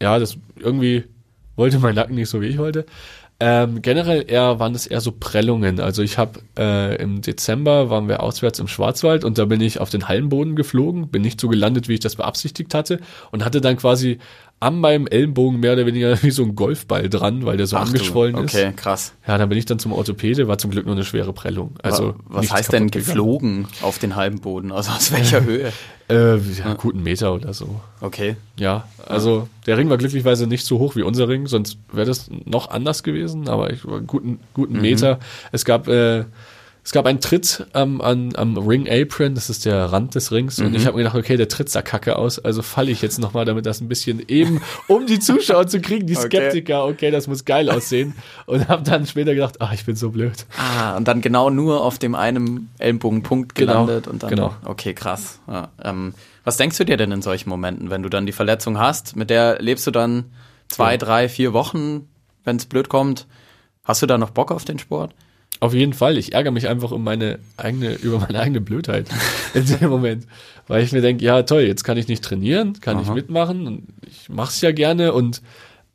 [0.00, 1.04] Ja, das irgendwie
[1.56, 2.84] wollte mein Nacken nicht so, wie ich wollte.
[3.40, 5.80] Ähm, generell eher waren es eher so Prellungen.
[5.80, 9.80] Also ich habe äh, im Dezember waren wir auswärts im Schwarzwald und da bin ich
[9.80, 13.00] auf den Hallenboden geflogen, bin nicht so gelandet, wie ich das beabsichtigt hatte
[13.32, 14.18] und hatte dann quasi
[14.64, 17.82] an meinem Ellenbogen mehr oder weniger wie so ein Golfball dran, weil der so Ach
[17.84, 18.54] du, angeschwollen ist.
[18.54, 19.12] Okay, krass.
[19.26, 21.74] Ja, dann bin ich dann zum Orthopäde, war zum Glück nur eine schwere Prellung.
[21.82, 23.06] Also Wa- was heißt denn gegangen.
[23.06, 24.72] geflogen auf den halben Boden?
[24.72, 25.72] Also aus welcher Höhe?
[26.08, 27.80] Äh, ja, guten Meter oder so.
[28.00, 28.36] Okay.
[28.58, 32.30] Ja, also der Ring war glücklicherweise nicht so hoch wie unser Ring, sonst wäre das
[32.44, 34.38] noch anders gewesen, aber ich war einen guten, Mhm.
[34.52, 35.18] guten Meter.
[35.52, 36.24] Es gab, äh,
[36.86, 40.58] es gab einen Tritt am, an, am Ring Apron, das ist der Rand des Rings,
[40.60, 40.74] und Mhm.
[40.76, 43.46] ich habe mir gedacht, okay, der Tritt sah kacke aus, also falle ich jetzt nochmal,
[43.46, 46.26] damit das ein bisschen eben, um die Zuschauer zu kriegen, die Okay.
[46.26, 48.12] Skeptiker, okay, das muss geil aussehen.
[48.46, 50.44] Und habe dann später gedacht, ach, ich bin so blöd.
[50.58, 54.30] Ah, und dann genau nur auf dem einen Ellenbogenpunkt Genau, gelandet und dann.
[54.30, 54.54] genau.
[54.64, 55.40] Okay, krass.
[55.48, 56.12] Ja, ähm,
[56.44, 59.16] was denkst du dir denn in solchen Momenten, wenn du dann die Verletzung hast?
[59.16, 60.24] Mit der lebst du dann
[60.68, 60.98] zwei, Ja.
[60.98, 62.06] drei, vier Wochen,
[62.44, 63.26] wenn es blöd kommt.
[63.84, 65.14] Hast du da noch Bock auf den Sport?
[65.60, 66.18] Auf jeden Fall.
[66.18, 69.08] Ich ärgere mich einfach um meine eigene, über meine eigene Blödheit
[69.54, 70.26] in dem Moment.
[70.66, 73.14] Weil ich mir denke, ja toll, jetzt kann ich nicht trainieren, kann ich Aha.
[73.14, 75.42] mitmachen und ich mache es ja gerne und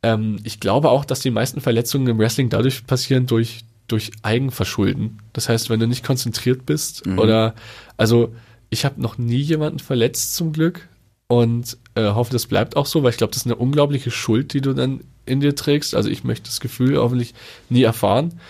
[0.02, 5.18] ähm, ich glaube auch, dass die meisten Verletzungen im Wrestling dadurch passieren durch, durch Eigenverschulden.
[5.32, 7.54] Das heißt, wenn du nicht konzentriert bist oder,
[7.96, 8.32] also
[8.70, 10.88] ich habe noch nie jemanden verletzt zum Glück
[11.26, 14.54] und äh, hoffe, das bleibt auch so, weil ich glaube, das ist eine unglaubliche Schuld,
[14.54, 15.00] die du dann
[15.30, 15.94] in dir trägst.
[15.94, 17.34] Also ich möchte das Gefühl hoffentlich
[17.68, 18.40] nie erfahren,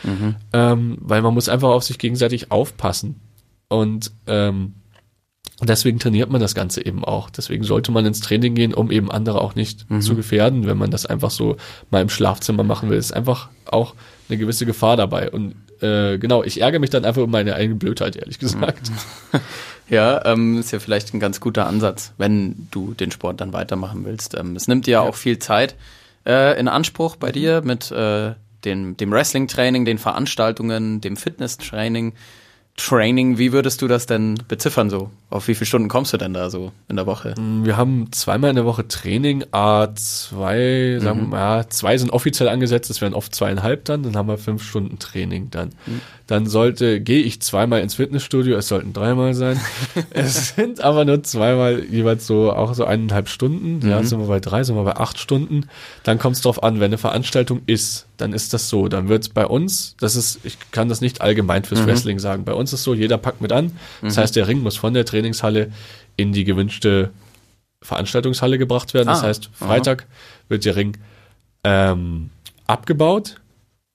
[0.52, 3.20] ähm, weil man muss einfach auf sich gegenseitig aufpassen.
[3.68, 4.74] Und ähm,
[5.62, 7.30] deswegen trainiert man das Ganze eben auch.
[7.30, 10.90] Deswegen sollte man ins Training gehen, um eben andere auch nicht zu gefährden, wenn man
[10.90, 11.56] das einfach so
[11.90, 12.98] mal im Schlafzimmer machen will.
[12.98, 13.94] Ist einfach auch
[14.28, 15.30] eine gewisse Gefahr dabei.
[15.30, 18.90] Und äh, genau, ich ärgere mich dann einfach um meine eigene Blödheit, ehrlich gesagt.
[19.90, 24.04] Ja, ähm, ist ja vielleicht ein ganz guter Ansatz, wenn du den Sport dann weitermachen
[24.04, 24.36] willst.
[24.38, 25.74] Ähm, es nimmt dir ja auch viel Zeit
[26.26, 32.12] äh, in Anspruch bei dir mit äh, den, dem Wrestling-Training, den Veranstaltungen, dem Fitness-Training.
[32.76, 35.10] Training, wie würdest du das denn beziffern so?
[35.30, 37.34] Auf wie viele Stunden kommst du denn da so in der Woche?
[37.62, 42.48] Wir haben zweimal in der Woche Training, A zwei, sagen wir mal, zwei sind offiziell
[42.48, 45.70] angesetzt, das wären oft zweieinhalb dann, dann haben wir fünf Stunden Training dann.
[46.26, 49.60] Dann sollte, gehe ich zweimal ins Fitnessstudio, es sollten dreimal sein.
[50.10, 53.86] es sind aber nur zweimal jeweils so, auch so eineinhalb Stunden.
[53.88, 55.66] Ja, sind wir bei drei, sind wir bei acht Stunden.
[56.04, 58.86] Dann kommt es drauf an, wenn eine Veranstaltung ist, dann ist das so.
[58.86, 62.44] Dann wird es bei uns, das ist, ich kann das nicht allgemein fürs Wrestling sagen,
[62.44, 63.72] bei uns ist so, jeder packt mit an.
[64.02, 65.70] Das heißt, der Ring muss von der Trainingshalle
[66.16, 67.10] in die gewünschte
[67.82, 69.08] Veranstaltungshalle gebracht werden.
[69.08, 70.06] Das Ah, heißt, Freitag
[70.48, 70.96] wird der Ring
[71.64, 72.30] ähm,
[72.66, 73.36] abgebaut.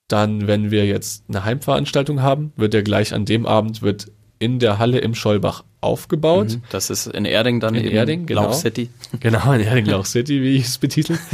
[0.08, 4.06] Dann, wenn wir jetzt eine Heimveranstaltung haben, wird er gleich an dem Abend wird
[4.38, 6.58] in der Halle im Schollbach aufgebaut.
[6.70, 8.44] Das ist in Erding dann In Erding, genau.
[8.44, 8.90] Lauch City.
[9.20, 11.18] Genau, in Erding City, wie ich es betitel.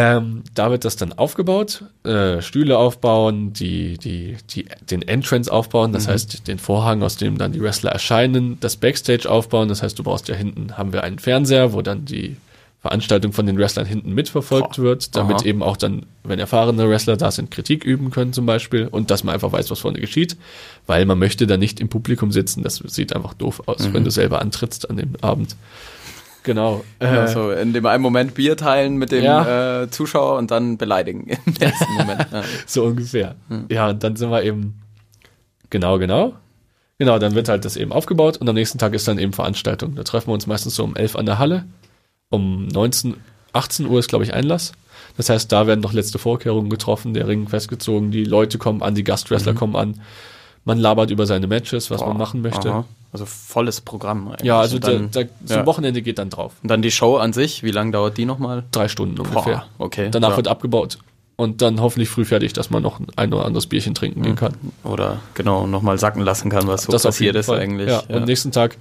[0.00, 5.92] ähm, da wird das dann aufgebaut, äh, Stühle aufbauen, die, die, die, den Entrance aufbauen,
[5.92, 9.98] das heißt den Vorhang, aus dem dann die Wrestler erscheinen, das Backstage aufbauen, das heißt
[9.98, 12.36] du brauchst ja hinten, haben wir einen Fernseher, wo dann die
[12.80, 14.82] Veranstaltung von den Wrestlern hinten mitverfolgt Boah.
[14.82, 15.44] wird, damit Aha.
[15.44, 19.22] eben auch dann, wenn erfahrene Wrestler da sind, Kritik üben können zum Beispiel und dass
[19.22, 20.38] man einfach weiß, was vorne geschieht,
[20.86, 24.10] weil man möchte da nicht im Publikum sitzen, das sieht einfach doof aus, wenn du
[24.10, 25.56] selber antrittst an dem Abend.
[26.42, 26.84] Genau.
[26.98, 29.82] Äh, Also in dem einen Moment Bier teilen mit dem Ja.
[29.82, 32.26] äh, Zuschauer und dann beleidigen im nächsten Moment.
[32.32, 32.42] Ja.
[32.66, 33.36] So ungefähr.
[33.68, 34.80] Ja, und dann sind wir eben,
[35.68, 36.34] genau, genau.
[36.98, 39.94] Genau, dann wird halt das eben aufgebaut und am nächsten Tag ist dann eben Veranstaltung.
[39.94, 41.64] Da treffen wir uns meistens so um 11 an der Halle.
[42.28, 43.16] Um 19,
[43.52, 44.72] 18 Uhr ist, glaube ich, Einlass.
[45.16, 48.94] Das heißt, da werden noch letzte Vorkehrungen getroffen, der Ring festgezogen, die Leute kommen an,
[48.94, 50.00] die Gastwrestler kommen an.
[50.64, 52.70] Man labert über seine Matches, was man machen möchte.
[52.70, 52.84] Aha.
[53.12, 54.44] Also volles Programm eigentlich.
[54.46, 55.66] Ja, also und da, dann, da, so ja.
[55.66, 56.52] Wochenende geht dann drauf.
[56.62, 58.64] und dann die Show an sich, wie lange dauert die nochmal?
[58.70, 59.66] Drei Stunden ungefähr.
[59.78, 60.08] okay.
[60.10, 60.36] Danach ja.
[60.36, 60.98] wird abgebaut.
[61.34, 64.52] Und dann hoffentlich früh fertig, dass man noch ein oder anderes Bierchen trinken gehen kann.
[64.84, 67.60] Oder genau, nochmal sacken lassen kann, was so das passiert ist Fall.
[67.60, 67.88] eigentlich.
[67.88, 68.76] Ja, und nächsten Tag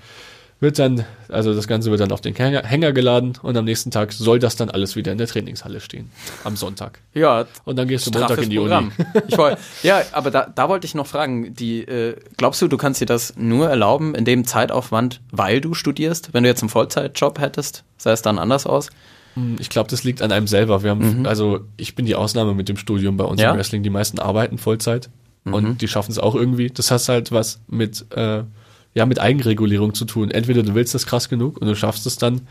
[0.62, 4.12] wird dann, also das Ganze wird dann auf den Hänger, geladen und am nächsten Tag
[4.12, 6.12] soll das dann alles wieder in der Trainingshalle stehen.
[6.44, 7.00] Am Sonntag.
[7.14, 8.92] ja Und dann gehst du Montag in die Programm.
[8.98, 9.08] Uni.
[9.28, 12.76] Ich wollt, ja, aber da, da wollte ich noch fragen, die, äh, glaubst du, du
[12.78, 16.34] kannst dir das nur erlauben in dem Zeitaufwand, weil du studierst?
[16.34, 18.90] Wenn du jetzt einen Vollzeitjob hättest, sähe es dann anders aus?
[19.60, 20.84] Ich glaube, das liegt an einem selber.
[20.84, 23.44] Wir haben, also ich bin die Ausnahme mit dem Studium bei uns Mhm.
[23.44, 23.48] Ja?
[23.50, 23.54] Mhm.
[23.54, 23.84] im Wrestling.
[23.84, 25.10] Die meisten arbeiten Vollzeit
[25.46, 26.70] und die schaffen es auch irgendwie.
[26.70, 28.44] Das hat halt was mit, äh,
[28.94, 30.32] ja, mit Eigenregulierung zu tun.
[30.32, 32.42] Entweder du willst das krass genug und du schaffst es dann,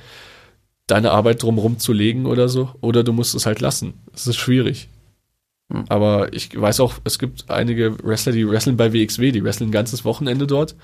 [0.86, 3.94] deine Arbeit drumherum zu legen oder so, oder du musst es halt lassen.
[4.14, 4.88] Es ist schwierig.
[5.70, 5.84] Hm.
[5.90, 9.72] Aber ich weiß auch, es gibt einige Wrestler, die wresteln bei WXW, die wresteln ein
[9.72, 10.76] ganzes Wochenende dort.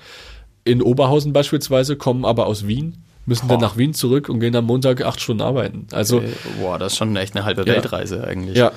[0.63, 3.65] In Oberhausen beispielsweise, kommen aber aus Wien, müssen dann Boah.
[3.67, 5.87] nach Wien zurück und gehen am Montag acht Stunden arbeiten.
[5.91, 6.29] Also, Äh,
[6.59, 7.73] boah, das ist schon echt eine halbe Ja.
[7.73, 8.57] Weltreise eigentlich.
[8.57, 8.71] ja,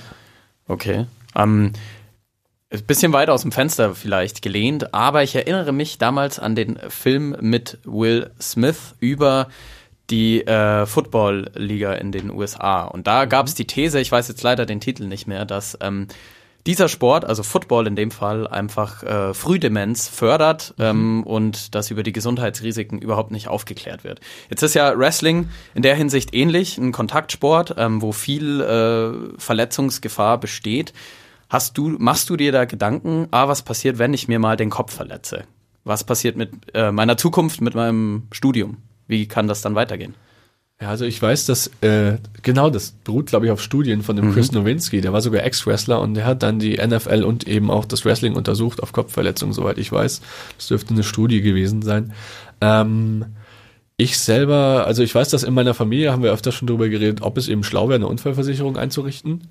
[0.66, 1.04] Okay.
[1.34, 1.72] Ähm,
[2.70, 6.78] ein bisschen weiter aus dem Fenster vielleicht gelehnt, aber ich erinnere mich damals an den
[6.88, 9.48] Film mit Will Smith über
[10.10, 12.84] die äh, Football-Liga in den USA.
[12.84, 15.78] Und da gab es die These, ich weiß jetzt leider den Titel nicht mehr, dass
[15.80, 16.08] ähm,
[16.66, 22.02] dieser Sport, also Football in dem Fall, einfach äh, Frühdemenz fördert ähm, und dass über
[22.02, 24.20] die Gesundheitsrisiken überhaupt nicht aufgeklärt wird.
[24.50, 30.38] Jetzt ist ja Wrestling in der Hinsicht ähnlich, ein Kontaktsport, ähm, wo viel äh, Verletzungsgefahr
[30.38, 30.92] besteht.
[31.48, 34.70] Hast du, machst du dir da Gedanken, ah, was passiert, wenn ich mir mal den
[34.70, 35.44] Kopf verletze?
[35.84, 38.78] Was passiert mit äh, meiner Zukunft, mit meinem Studium?
[39.06, 40.14] Wie kann das dann weitergehen?
[40.80, 44.32] Ja, also ich weiß, dass äh, genau das beruht, glaube ich, auf Studien von dem
[44.32, 45.00] Chris Nowinski.
[45.00, 48.36] Der war sogar Ex-Wrestler und der hat dann die NFL und eben auch das Wrestling
[48.36, 50.20] untersucht auf Kopfverletzungen, soweit ich weiß.
[50.56, 52.12] Das dürfte eine Studie gewesen sein.
[52.60, 53.24] Ähm,
[53.96, 57.22] ich selber, also ich weiß, dass in meiner Familie haben wir öfter schon drüber geredet,
[57.22, 59.48] ob es eben schlau wäre, eine Unfallversicherung einzurichten.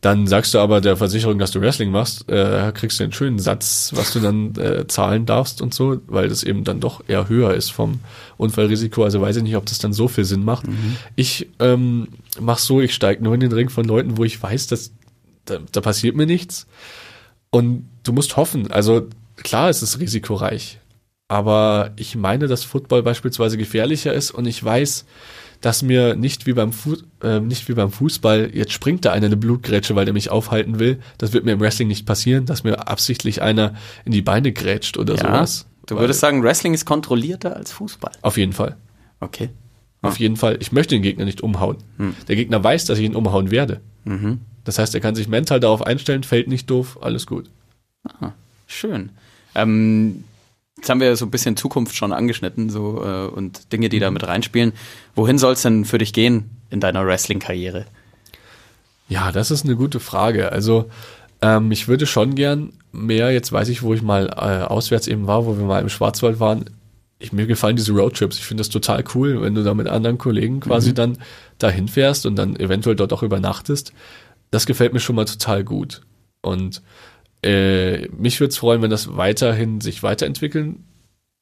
[0.00, 3.40] Dann sagst du aber der Versicherung, dass du Wrestling machst, äh, kriegst du einen schönen
[3.40, 7.28] Satz, was du dann äh, zahlen darfst und so, weil das eben dann doch eher
[7.28, 7.98] höher ist vom
[8.36, 9.02] Unfallrisiko.
[9.02, 10.66] Also weiß ich nicht, ob das dann so viel Sinn macht.
[11.16, 14.68] Ich ähm, mach so, ich steige nur in den Ring von Leuten, wo ich weiß,
[14.68, 14.92] dass
[15.46, 16.68] da, da passiert mir nichts.
[17.50, 18.70] Und du musst hoffen.
[18.70, 20.78] Also klar, es ist risikoreich.
[21.28, 25.04] Aber ich meine, dass Football beispielsweise gefährlicher ist und ich weiß,
[25.60, 29.26] dass mir nicht wie beim Fu äh, nicht wie beim Fußball, jetzt springt da einer
[29.26, 31.00] eine Blutgrätsche, weil der mich aufhalten will.
[31.18, 34.96] Das wird mir im Wrestling nicht passieren, dass mir absichtlich einer in die Beine grätscht
[34.96, 35.66] oder sowas.
[35.86, 38.12] Du würdest sagen, Wrestling ist kontrollierter als Fußball.
[38.22, 38.76] Auf jeden Fall.
[39.20, 39.48] Okay.
[40.02, 40.58] Auf jeden Fall.
[40.60, 41.78] Ich möchte den Gegner nicht umhauen.
[42.28, 43.80] Der Gegner weiß, dass ich ihn umhauen werde.
[44.64, 47.50] Das heißt, er kann sich mental darauf einstellen, fällt nicht doof, alles gut.
[48.66, 49.10] Schön.
[49.54, 50.24] Ähm,
[50.78, 54.10] jetzt haben wir so ein bisschen Zukunft schon angeschnitten so äh, und Dinge, die da
[54.10, 54.72] mit reinspielen.
[55.14, 57.84] Wohin soll es denn für dich gehen in deiner Wrestling-Karriere?
[59.08, 60.52] Ja, das ist eine gute Frage.
[60.52, 60.90] Also
[61.42, 65.26] ähm, ich würde schon gern mehr, jetzt weiß ich, wo ich mal äh, auswärts eben
[65.26, 66.64] war, wo wir mal im Schwarzwald waren,
[67.18, 68.38] ich, mir gefallen diese Roadtrips.
[68.38, 71.18] Ich finde das total cool, wenn du da mit anderen Kollegen quasi dann
[71.58, 73.92] dahin fährst und dann eventuell dort auch übernachtest.
[74.52, 76.02] Das gefällt mir schon mal total gut.
[76.42, 76.80] Und
[77.42, 80.84] äh, mich würde es freuen, wenn das weiterhin sich weiterentwickeln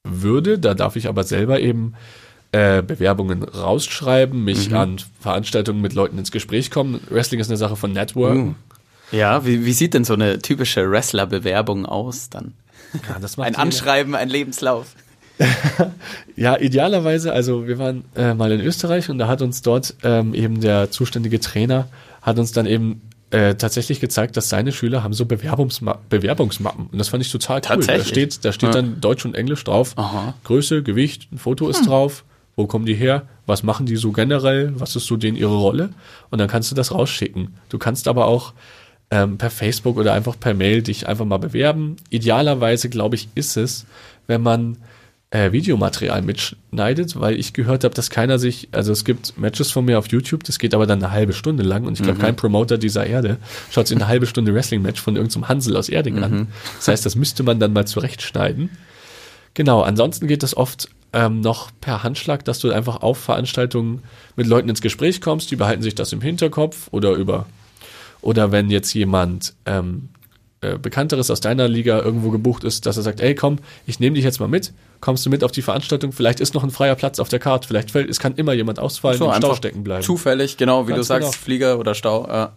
[0.04, 0.58] würde.
[0.58, 1.94] Da darf ich aber selber eben
[2.52, 7.00] äh, Bewerbungen rausschreiben, mich an Veranstaltungen mit Leuten ins Gespräch kommen.
[7.10, 8.54] Wrestling ist eine Sache von Network.
[9.12, 12.54] Ja, wie, wie sieht denn so eine typische Wrestler-Bewerbung aus dann?
[13.08, 13.62] Ja, das macht Ein jeder.
[13.62, 14.94] Anschreiben, ein Lebenslauf.
[16.36, 20.34] Ja, idealerweise, also wir waren äh, mal in Österreich und da hat uns dort ähm,
[20.34, 21.88] eben der zuständige Trainer,
[22.20, 23.00] hat uns dann eben
[23.30, 26.86] äh, tatsächlich gezeigt, dass seine Schüler haben so Bewerbungsma Bewerbungsmappen.
[26.86, 27.60] Und das fand ich total cool.
[27.62, 28.08] Da Tatsächlich?
[28.08, 28.80] steht, da steht Ja.
[28.82, 29.94] dann Deutsch und Englisch drauf.
[29.96, 30.34] Aha.
[30.44, 32.24] Größe, Gewicht, ein Foto ist drauf.
[32.54, 33.22] Wo kommen die her?
[33.44, 34.72] Was machen die so generell?
[34.78, 35.90] Was ist so denen ihre Rolle?
[36.30, 37.54] Und dann kannst du das rausschicken.
[37.68, 38.54] Du kannst aber auch
[39.10, 41.96] ähm, per Facebook oder einfach per Mail dich einfach mal bewerben.
[42.10, 43.84] Idealerweise, glaube ich, ist es,
[44.26, 44.78] wenn man
[45.36, 49.84] äh, Videomaterial mitschneidet, weil ich gehört habe, dass keiner sich, also es gibt Matches von
[49.84, 52.36] mir auf YouTube, das geht aber dann eine halbe Stunde lang und ich glaube, kein
[52.36, 53.36] Promoter dieser Erde
[53.70, 56.48] schaut sich eine halbe Stunde Wrestling-Match von irgendeinem Hansel aus Erding an.
[56.76, 58.70] Das heißt, das müsste man dann mal zurechtschneiden.
[59.52, 64.02] Genau, ansonsten geht das oft ähm, noch per Handschlag, dass du einfach auf Veranstaltungen
[64.36, 67.46] mit Leuten ins Gespräch kommst, die behalten sich das im Hinterkopf oder über
[68.22, 70.08] oder wenn jetzt jemand ähm,
[70.62, 74.14] äh, Bekannteres aus deiner Liga irgendwo gebucht ist, dass er sagt, ey komm, ich nehme
[74.14, 76.94] dich jetzt mal mit, kommst du mit auf die Veranstaltung, vielleicht ist noch ein freier
[76.94, 79.84] Platz auf der Karte, vielleicht fällt, es kann immer jemand ausfallen, So im Stau stecken
[79.84, 80.02] bleiben.
[80.02, 81.44] Zufällig, genau, wie Ganz du sagst, genau.
[81.44, 82.26] Flieger oder Stau.
[82.26, 82.56] Ja.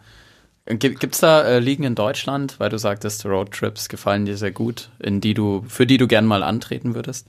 [0.66, 4.90] Gibt es da äh, Ligen in Deutschland, weil du sagtest, Roadtrips gefallen dir sehr gut,
[5.00, 7.28] in die du, für die du gern mal antreten würdest?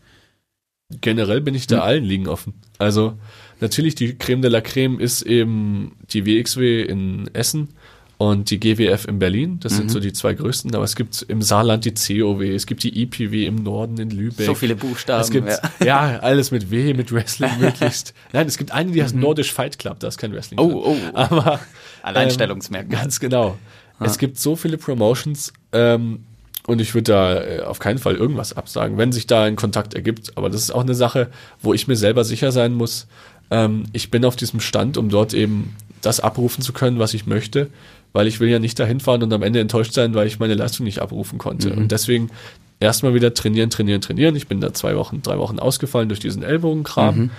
[1.00, 2.54] Generell bin ich da allen Ligen offen.
[2.78, 3.14] Also
[3.60, 7.70] natürlich die Creme de la Creme ist eben die WXW in Essen
[8.20, 9.60] und die GWF in Berlin.
[9.60, 10.74] Das sind so die zwei größten.
[10.74, 14.44] Aber es gibt im Saarland die COW, es gibt die IPW im Norden in Lübeck.
[14.44, 15.22] So viele Buchstaben.
[15.22, 15.62] Es gibt, ja.
[15.86, 16.18] ja.
[16.18, 18.12] alles mit W, mit Wrestling möglichst.
[18.34, 20.60] Nein, es gibt eine, die heißt Nordisch Fight Club, da ist kein Wrestling.
[20.60, 20.66] Mhm.
[20.66, 21.00] Oh, drin.
[21.14, 21.16] oh.
[21.16, 21.60] Aber
[22.02, 22.94] Alleinstellungsmerkmal.
[22.94, 23.56] ähm, ganz genau.
[24.00, 26.26] Es gibt so viele Promotions ähm,
[26.66, 29.94] und ich würde da äh, auf keinen Fall irgendwas absagen, wenn sich da ein Kontakt
[29.94, 30.36] ergibt.
[30.36, 31.30] Aber das ist auch eine Sache,
[31.62, 33.06] wo ich mir selber sicher sein muss.
[33.50, 37.26] Ähm, ich bin auf diesem Stand, um dort eben das abrufen zu können, was ich
[37.26, 37.70] möchte,
[38.12, 40.54] weil ich will ja nicht dahin fahren und am Ende enttäuscht sein, weil ich meine
[40.54, 41.72] Leistung nicht abrufen konnte.
[41.74, 42.30] Und deswegen
[42.80, 44.34] erstmal wieder trainieren, trainieren, trainieren.
[44.36, 47.30] Ich bin da zwei Wochen, drei Wochen ausgefallen durch diesen Ellbogenkram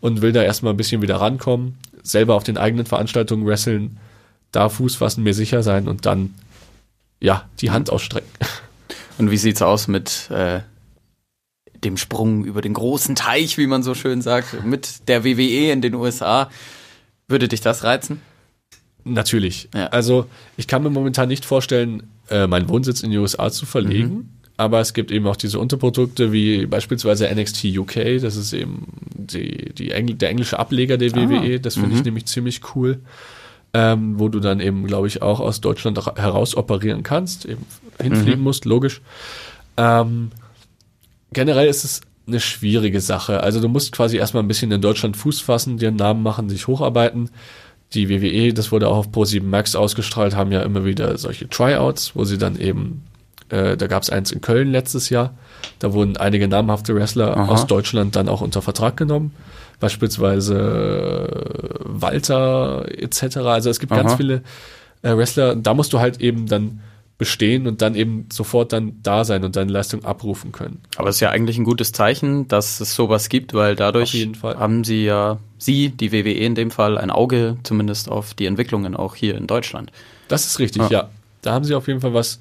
[0.00, 3.98] und will da erstmal ein bisschen wieder rankommen, selber auf den eigenen Veranstaltungen wresteln,
[4.52, 6.34] da Fuß fassen, mir sicher sein und dann
[7.20, 8.30] ja die Hand ausstrecken.
[9.16, 10.58] Und wie sieht's aus mit äh,
[11.84, 15.82] dem Sprung über den großen Teich, wie man so schön sagt, mit der WWE in
[15.82, 16.50] den USA?
[17.28, 18.20] Würde dich das reizen?
[19.04, 19.68] Natürlich.
[19.74, 19.86] Ja.
[19.88, 20.26] Also
[20.56, 24.30] ich kann mir momentan nicht vorstellen, äh, meinen Wohnsitz in die USA zu verlegen.
[24.56, 28.86] Aber es gibt eben auch diese Unterprodukte wie beispielsweise NXT UK, das ist eben
[29.16, 33.00] die, die Engl der englische Ableger der WWE, das finde ich nämlich ziemlich cool,
[33.72, 37.66] ähm, wo du dann eben, glaube ich, auch aus Deutschland ra- heraus operieren kannst, eben
[38.00, 39.00] hinfliegen musst, logisch.
[39.76, 40.30] Ähm,
[41.32, 43.42] generell ist es eine schwierige Sache.
[43.42, 46.48] Also du musst quasi erstmal ein bisschen in Deutschland Fuß fassen, dir einen Namen machen,
[46.48, 47.30] sich hocharbeiten.
[47.92, 52.16] Die WWE, das wurde auch auf Pro7 Max ausgestrahlt, haben ja immer wieder solche Tryouts,
[52.16, 53.04] wo sie dann eben,
[53.50, 55.34] äh, da gab es eins in Köln letztes Jahr,
[55.78, 57.52] da wurden einige namhafte Wrestler Aha.
[57.52, 59.32] aus Deutschland dann auch unter Vertrag genommen.
[59.80, 60.56] Beispielsweise
[61.30, 63.36] äh, Walter etc.
[63.38, 64.16] Also es gibt ganz Aha.
[64.16, 64.42] viele
[65.02, 66.80] äh, Wrestler, da musst du halt eben dann
[67.16, 70.82] bestehen und dann eben sofort dann da sein und deine Leistung abrufen können.
[70.96, 74.14] Aber es ist ja eigentlich ein gutes Zeichen, dass es sowas gibt, weil dadurch Auf
[74.14, 74.58] jeden Fall.
[74.58, 78.94] haben sie ja, sie, die WWE in dem Fall, ein Auge zumindest auf die Entwicklungen
[78.96, 79.90] auch hier in Deutschland.
[80.28, 80.88] Das ist richtig, Ja.
[80.90, 81.10] ja.
[81.42, 82.38] Da haben sie auf jeden Fall was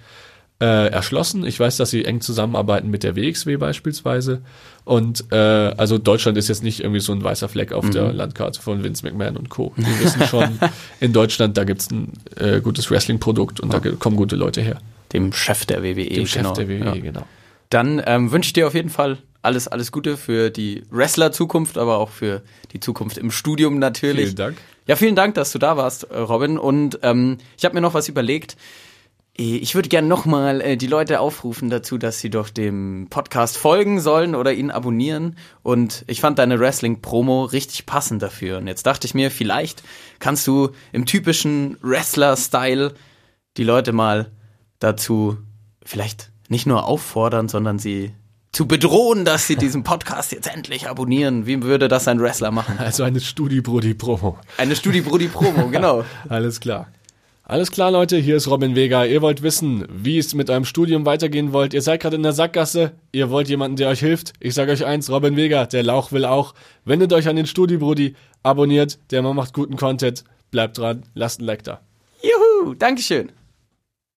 [0.61, 1.45] äh, erschlossen.
[1.45, 4.41] Ich weiß, dass sie eng zusammenarbeiten mit der WXW beispielsweise.
[4.85, 8.61] Und äh, also Deutschland ist jetzt nicht irgendwie so ein weißer Fleck auf der Landkarte
[8.61, 9.73] von Vince McMahon und Co.
[9.75, 10.59] Wir wissen schon,
[11.01, 14.77] in Deutschland, da gibt's ein äh, gutes Wrestling-Produkt und da ge- kommen gute Leute her.
[15.11, 16.05] Dem Chef der WWE.
[16.07, 16.53] Dem Chef genau.
[16.53, 17.01] der WWE, Ja.
[17.01, 17.23] genau.
[17.69, 21.97] Dann ähm, wünsche ich dir auf jeden Fall alles, alles Gute für die Wrestler-Zukunft, aber
[21.97, 22.41] auch für
[22.71, 24.25] die Zukunft im Studium natürlich.
[24.25, 24.57] Vielen Dank.
[24.87, 26.57] Ja, vielen Dank, dass du da warst, äh, Robin.
[26.57, 28.57] Und ähm, ich habe mir noch was überlegt.
[29.37, 33.57] Eh, Ich würde gerne nochmal äh, die Leute aufrufen dazu, dass sie doch dem Podcast
[33.57, 35.37] folgen sollen oder ihn abonnieren.
[35.61, 38.57] Und ich fand deine Wrestling-Promo richtig passend dafür.
[38.57, 39.83] Und jetzt dachte ich mir, vielleicht
[40.19, 42.93] kannst du im typischen Wrestler-Style
[43.57, 44.31] die Leute mal
[44.79, 45.37] dazu
[45.85, 48.13] vielleicht nicht nur auffordern, sondern sie
[48.53, 51.45] zu bedrohen, dass sie diesen Podcast jetzt endlich abonnieren.
[51.45, 52.77] Wie würde das ein Wrestler machen?
[52.77, 54.37] Also eine Studi-Brudi-Promo.
[54.57, 56.05] Eine Studi-Brudi-Promo, genau.
[56.29, 56.87] Alles klar.
[57.45, 59.03] Alles klar, Leute, hier ist Robin Vega.
[59.03, 61.73] Ihr wollt wissen, wie es mit eurem Studium weitergehen wollt.
[61.73, 62.93] Ihr seid gerade in der Sackgasse.
[63.11, 64.31] Ihr wollt jemanden, der euch hilft.
[64.39, 66.53] Ich sage euch eins, Robin Vega, der Lauch will auch.
[66.85, 68.15] Wendet euch an den Studi-Brudi.
[68.43, 70.23] Abonniert, der Mann macht guten Content.
[70.51, 71.81] Bleibt dran, lasst ein Like da.
[72.21, 73.31] Juhu, Dankeschön.